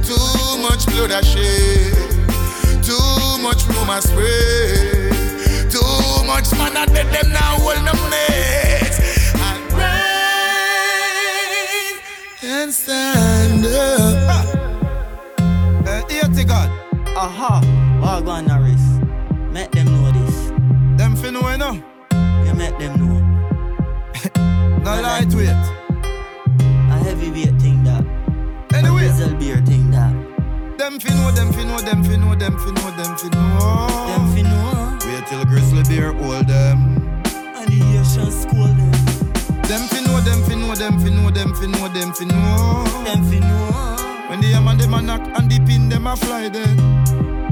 Too 0.00 0.56
much 0.64 0.86
blood 0.86 1.12
a 1.12 1.22
shed. 1.22 1.92
Too 2.82 3.36
much 3.44 3.68
rumor 3.68 4.00
spread. 4.00 5.12
Too 5.70 6.24
much 6.24 6.50
man 6.56 6.72
a 6.72 6.86
dead 6.86 7.12
them 7.12 7.32
now 7.32 7.60
hold 7.60 7.84
no 7.84 7.92
mates. 8.08 8.77
And 12.60 12.74
stand 12.74 13.64
up. 13.66 14.48
Uh, 15.86 16.08
here 16.08 16.22
to 16.22 16.44
God. 16.44 16.68
Aha. 17.16 17.60
Go 18.24 18.30
on, 18.32 18.46
Norris. 18.46 18.82
Make 19.52 19.70
them 19.70 19.86
know 19.86 20.10
this. 20.10 20.48
Them 20.98 21.14
fin 21.14 21.34
know, 21.34 21.48
you 21.48 21.56
know? 21.56 21.74
You 22.44 22.54
make 22.54 22.76
them 22.80 22.98
know. 22.98 23.14
no 24.82 25.00
lightweight. 25.00 25.48
A 26.90 26.98
heavyweight 27.04 27.62
thing 27.62 27.84
that. 27.84 28.04
Anyway. 28.74 29.06
A 29.06 29.08
diesel 29.08 29.34
beer 29.36 29.62
thing 29.64 29.92
that. 29.92 30.12
Them 30.78 30.98
fin 30.98 31.16
know, 31.16 31.30
them 31.30 31.52
fin 31.52 31.68
know, 31.68 31.78
them 31.78 32.02
fin 32.02 32.20
know, 32.20 32.34
them 32.34 32.58
fin 32.58 32.74
know, 32.74 32.90
them 32.96 33.16
fin 33.16 33.30
know. 33.30 33.86
Them 34.08 34.34
fin 34.34 34.44
know. 34.50 34.98
Wait 35.06 35.24
till 35.28 35.44
grizzly 35.44 35.84
bear 35.84 36.12
hold 36.12 36.48
them. 36.48 37.22
And 37.54 37.68
the 37.70 38.00
Asian 38.00 38.32
school 38.32 38.66
them. 38.66 38.90
Them 38.90 38.92
fin 38.92 39.06
know, 39.06 39.07
them 40.78 40.98
fin 41.00 41.16
know, 41.16 41.30
them 41.30 41.52
fin 41.54 41.72
know, 41.72 41.88
them 41.88 42.12
fin 42.14 42.28
know, 42.28 42.34
them 42.34 42.84
fin 42.94 42.98
know. 42.98 43.04
Them 43.04 43.24
fin 43.24 43.40
know. 43.40 43.96
When 44.28 44.40
the 44.40 44.48
hammer 44.52 44.76
them 44.76 44.94
a 44.94 45.02
knock 45.02 45.22
and 45.36 45.50
the 45.50 45.58
pin 45.66 45.88
them 45.88 46.06
a 46.06 46.16
fly 46.16 46.48
then. 46.48 46.78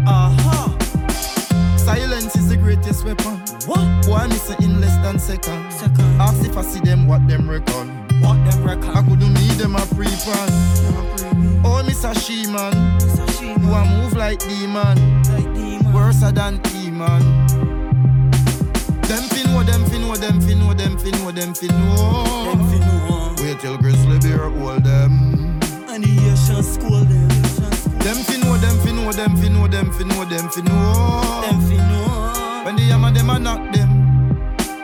Aha. 0.06 0.32
Uh-huh. 0.38 1.76
Silence 1.76 2.36
is 2.36 2.48
the 2.48 2.56
greatest 2.56 3.04
weapon. 3.04 3.38
What? 3.66 4.06
Boy, 4.06 4.28
miss 4.28 4.48
it 4.50 4.60
in 4.60 4.80
less 4.80 4.96
than 5.02 5.18
second. 5.18 5.72
Second. 5.72 6.20
Ask 6.20 6.44
if 6.44 6.56
I 6.56 6.62
see 6.62 6.80
them, 6.80 7.08
what 7.08 7.26
them 7.26 7.50
reckon. 7.50 7.88
What 8.20 8.38
them 8.48 8.64
reckon? 8.64 8.90
I 8.90 9.02
couldn't 9.02 9.34
need 9.34 9.58
them 9.58 9.74
a 9.74 9.80
free 9.80 10.06
pan. 10.06 11.62
Oh, 11.64 11.82
Miss 11.84 12.04
a 12.04 12.14
she 12.14 12.46
man. 12.46 12.74
You 13.40 13.72
a 13.72 13.84
move 13.84 14.12
like 14.14 14.38
demon. 14.38 15.22
Like 15.32 15.52
demon. 15.54 15.92
Worse 15.92 16.20
than 16.20 16.58
demon. 16.62 17.22
Them 19.02 19.22
fin 19.30 19.46
know, 19.52 19.62
them 19.64 19.84
fin 19.86 20.02
know, 20.02 20.14
them 20.14 20.40
fin 20.40 20.58
know, 20.60 20.74
them 20.74 20.96
fin 20.96 21.12
know, 21.12 21.32
them 21.32 21.54
fin 21.54 21.70
know. 21.70 22.75
Them 23.36 23.44
fin 23.44 23.52
know. 23.52 23.52
Wait 23.52 23.60
till 23.60 23.76
grizzly 23.78 24.18
bear 24.18 24.48
hold 24.50 24.84
them. 24.84 25.60
And 25.88 26.04
the 26.04 26.32
Asian 26.32 26.62
school 26.62 27.00
them. 27.04 27.28
Them 27.98 28.16
fin 28.16 28.40
know, 28.40 28.56
them 28.56 28.78
fin 28.80 28.96
know, 28.96 29.12
them 29.12 29.36
fin 29.36 29.52
know, 29.52 29.66
them 29.66 29.92
fin 29.92 30.08
know, 30.08 30.24
them 30.24 30.48
fin 30.50 30.64
know. 30.64 31.42
Them 31.42 31.60
fin 31.68 31.78
know. 31.78 32.62
When 32.64 32.76
the 32.76 32.82
hammer 32.82 33.12
them 33.12 33.30
a 33.30 33.38
knock 33.38 33.72
them. 33.72 33.85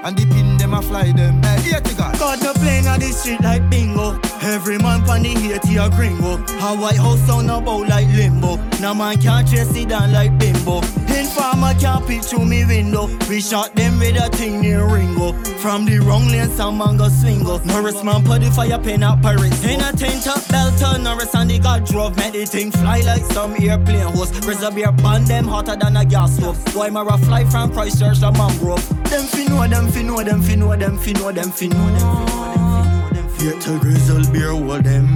And 0.05 0.17
the 0.17 0.27
pin 0.27 0.57
them 0.57 0.75
a 0.75 0.83
fly 0.83 1.13
them. 1.13 1.41
Hey, 1.43 1.79
to 1.81 1.95
God. 1.95 2.19
God 2.19 2.43
no 2.43 2.53
playing 2.55 2.89
on 2.89 2.99
the 2.99 3.07
street 3.07 3.41
like 3.41 3.69
bingo. 3.71 4.19
Every 4.43 4.79
man 4.79 5.05
pan 5.05 5.23
the 5.23 5.29
hate 5.29 5.79
a 5.79 5.89
gringo. 5.91 6.43
A 6.59 6.77
White 6.77 6.97
House 6.97 7.21
sound 7.21 7.51
about 7.51 7.89
like 7.89 8.09
limbo. 8.09 8.57
Now 8.81 8.95
man 8.95 9.21
can't 9.21 9.49
chase 9.49 9.77
it 9.77 9.91
down 9.91 10.11
like 10.13 10.37
bimbo. 10.39 10.81
Informer 11.07 11.75
can't 11.79 12.05
peek 12.09 12.25
through 12.25 12.47
me 12.47 12.65
window. 12.65 13.07
We 13.29 13.41
shot 13.41 13.77
them 13.77 14.01
with 14.01 14.17
a 14.17 14.29
thing 14.37 14.61
near 14.61 14.85
Ringo. 14.85 15.33
From 15.63 15.85
the 15.85 16.01
wrong 16.01 16.27
lane, 16.27 16.51
some 16.51 16.79
man 16.79 16.97
go 16.97 17.05
swingo. 17.05 17.65
Norris 17.67 18.03
man 18.03 18.25
put 18.25 18.41
the 18.41 18.51
fire 18.51 18.79
pen 18.79 19.05
up 19.05 19.23
Paris. 19.23 19.65
In 19.65 19.81
a 19.81 19.93
tent 19.93 20.27
up 20.27 20.43
Belter, 20.51 21.01
Norris 21.01 21.35
and 21.35 21.49
the 21.49 21.61
God 21.61 21.87
drove. 21.87 22.17
Made 22.17 22.33
the 22.33 22.45
thing 22.45 22.73
fly 22.73 23.01
like 23.01 23.23
some 23.23 23.55
airplane 23.55 24.01
host. 24.01 24.35
Grizzly 24.43 24.83
bear 24.83 24.91
band 24.91 25.29
them 25.29 25.47
hotter 25.47 25.77
than 25.77 25.97
a 25.97 26.05
gas 26.05 26.37
stove. 26.37 26.59
Why 26.75 26.91
Mara 26.91 27.17
fly 27.19 27.45
from 27.45 27.73
Christchurch 27.73 28.19
to 28.21 28.33
Mangrove? 28.33 28.83
Them 29.09 29.25
fi 29.27 29.45
know, 29.45 29.69
them 29.69 29.92
fi 29.93 30.03
know, 30.03 30.23
them 30.23 30.43
fi 30.43 30.55
know, 30.55 30.77
them 30.77 30.99
fi 30.99 31.13
know, 31.13 31.33
them 31.33 31.51
fi 31.51 31.67
know, 31.69 31.91
them 31.91 32.01
fi 32.01 32.07
know, 32.09 33.09
them 33.13 33.29
fi 33.29 33.47
know, 33.49 33.49
them 33.49 33.53
fi 33.61 33.75
know. 33.75 33.79
Grizzle 33.81 34.33
beer 34.33 34.51
hold 34.51 34.85
them. 34.85 35.07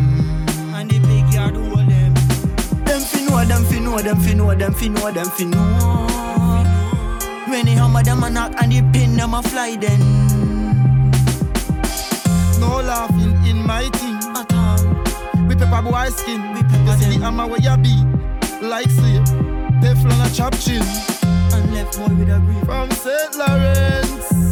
And 0.74 0.90
the 0.90 0.98
big 1.00 1.32
yard 1.32 1.56
hold 1.56 1.88
them. 1.88 2.14
Them 2.84 3.00
fi 3.00 3.24
know, 3.24 3.44
them 3.44 3.64
fi 3.64 3.78
know, 3.80 3.98
them 3.98 4.20
fi 4.20 4.34
know, 4.34 4.54
them 4.54 4.74
fi 4.74 4.88
know, 4.88 5.10
them 5.12 5.26
fi 5.30 5.44
know. 5.44 6.06
When 7.48 7.64
the 7.64 7.72
hammer 7.72 8.02
them 8.02 8.22
a 8.24 8.30
knock 8.30 8.54
and 8.60 8.72
the 8.72 8.82
pin 8.92 9.16
them 9.16 9.34
a 9.34 9.42
fly 9.42 9.76
then. 9.76 10.00
No 12.60 12.80
laughing 12.80 13.36
in 13.46 13.64
my 13.64 13.88
thing. 13.90 14.16
At 14.36 14.52
all. 14.52 15.46
We 15.46 15.54
pepper 15.54 15.82
boy 15.82 16.08
skin. 16.10 16.42
We 16.54 16.62
pepper 16.62 16.96
see 16.98 17.16
the 17.16 17.24
hammer 17.24 17.46
where 17.46 17.60
you 17.60 17.76
be. 17.78 17.94
Like 18.66 18.90
slave. 18.90 19.22
Teflon 19.80 20.20
a 20.26 20.34
chop 20.34 20.58
chin. 20.58 20.82
And 21.54 21.72
left 21.72 21.98
boy 21.98 22.14
with 22.14 22.30
a 22.30 22.40
grip. 22.40 22.64
From 22.64 22.90
St. 22.90 23.36
Lawrence. 23.36 24.45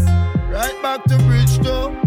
Right 0.55 0.81
back 0.83 1.03
to 1.07 1.17
Bridgetown. 1.27 1.99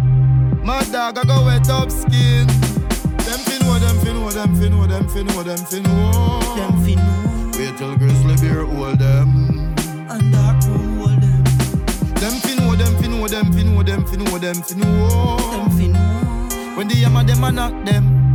My 0.64 0.82
dog 0.86 1.18
I 1.18 1.24
go 1.26 1.46
wet 1.48 1.70
up 1.70 1.92
skin. 1.92 2.48
Them 2.48 3.40
fin 3.44 3.60
know, 3.60 3.78
them 3.78 4.00
fin 4.00 4.14
know, 4.16 4.30
them 4.30 4.56
fin 4.56 4.72
know, 4.72 4.88
them 4.88 5.06
fin 5.10 5.28
know, 5.28 5.44
them 5.44 5.58
fin 5.66 5.84
know. 5.84 6.40
Them 6.56 6.82
fin 6.82 6.96
know. 6.96 7.52
Wait 7.60 7.78
till 7.78 7.98
grizzly 7.98 8.38
bear 8.38 8.64
hold 8.64 9.00
them. 9.00 9.76
And 10.10 10.32
dark 10.32 10.64
room 10.64 10.98
hold 10.98 11.22
them. 11.22 11.44
Them 12.16 12.32
fin 12.40 12.56
know, 12.60 12.74
them 12.78 12.96
fin 13.02 13.12
know, 13.12 13.28
them 13.28 13.52
fin 13.52 13.76
know, 13.76 13.84
them 13.84 14.06
fin 14.06 14.24
know, 14.24 14.38
them 14.38 14.62
fin 14.64 14.80
know. 14.80 15.38
Them 15.52 15.70
fin 15.72 15.92
know. 15.92 16.78
When 16.78 16.88
the 16.88 16.96
hammer 17.04 17.26
them 17.26 17.44
a 17.44 17.52
knock 17.52 17.74
them. 17.84 18.27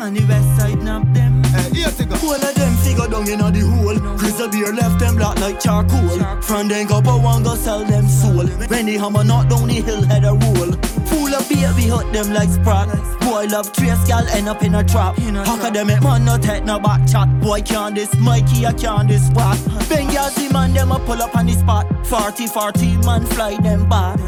And 0.00 0.16
the 0.16 0.24
west 0.26 0.60
side 0.60 0.80
nap 0.82 1.02
them. 1.12 1.42
Hey, 1.44 1.70
here 1.74 1.90
to 1.90 2.04
go. 2.04 2.14
All 2.22 2.34
of 2.34 2.54
them 2.54 2.74
figure 2.76 3.08
down 3.08 3.28
inna 3.28 3.50
the 3.50 3.60
hole. 3.66 3.98
Grizzly 4.16 4.48
bear 4.48 4.72
left 4.72 5.00
them 5.00 5.16
black 5.16 5.38
like 5.40 5.58
charcoal. 5.60 6.20
From 6.40 6.68
then 6.68 6.86
go 6.86 7.02
but 7.02 7.20
one 7.20 7.42
go 7.42 7.56
sell 7.56 7.84
them 7.84 8.06
soul. 8.06 8.46
When 8.68 8.86
the 8.86 8.96
hammer 8.96 9.24
knock 9.24 9.48
down 9.48 9.66
the 9.66 9.74
hill 9.74 10.02
head 10.04 10.24
a 10.24 10.34
roll. 10.34 10.72
Full 11.10 11.34
of 11.34 11.48
baby 11.48 11.88
hurt 11.88 12.12
them 12.12 12.32
like 12.32 12.48
sprat. 12.48 12.88
Boy 13.20 13.46
love 13.46 13.72
trace 13.72 14.06
gal 14.06 14.26
end 14.28 14.48
up 14.48 14.62
in 14.62 14.76
a 14.76 14.84
trap. 14.84 15.18
Academic 15.18 16.00
man 16.00 16.24
no 16.24 16.38
take 16.38 16.64
no 16.64 16.78
back 16.78 17.06
chat. 17.08 17.28
Boy 17.40 17.60
can't 17.62 17.94
this 17.96 18.14
Mikey 18.18 18.66
I 18.66 18.72
can't 18.74 19.08
this 19.08 19.28
what. 19.30 19.58
Benghazi 19.90 20.52
man 20.52 20.74
them 20.74 20.92
a 20.92 20.98
pull 21.00 21.20
up 21.20 21.34
on 21.34 21.46
the 21.46 21.54
spot. 21.54 21.86
40 22.06 22.46
40 22.46 22.96
man 22.98 23.26
fly 23.26 23.56
them 23.56 23.88
bad. 23.88 24.20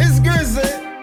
It's 0.00 0.18
Grizzly. 0.18 0.93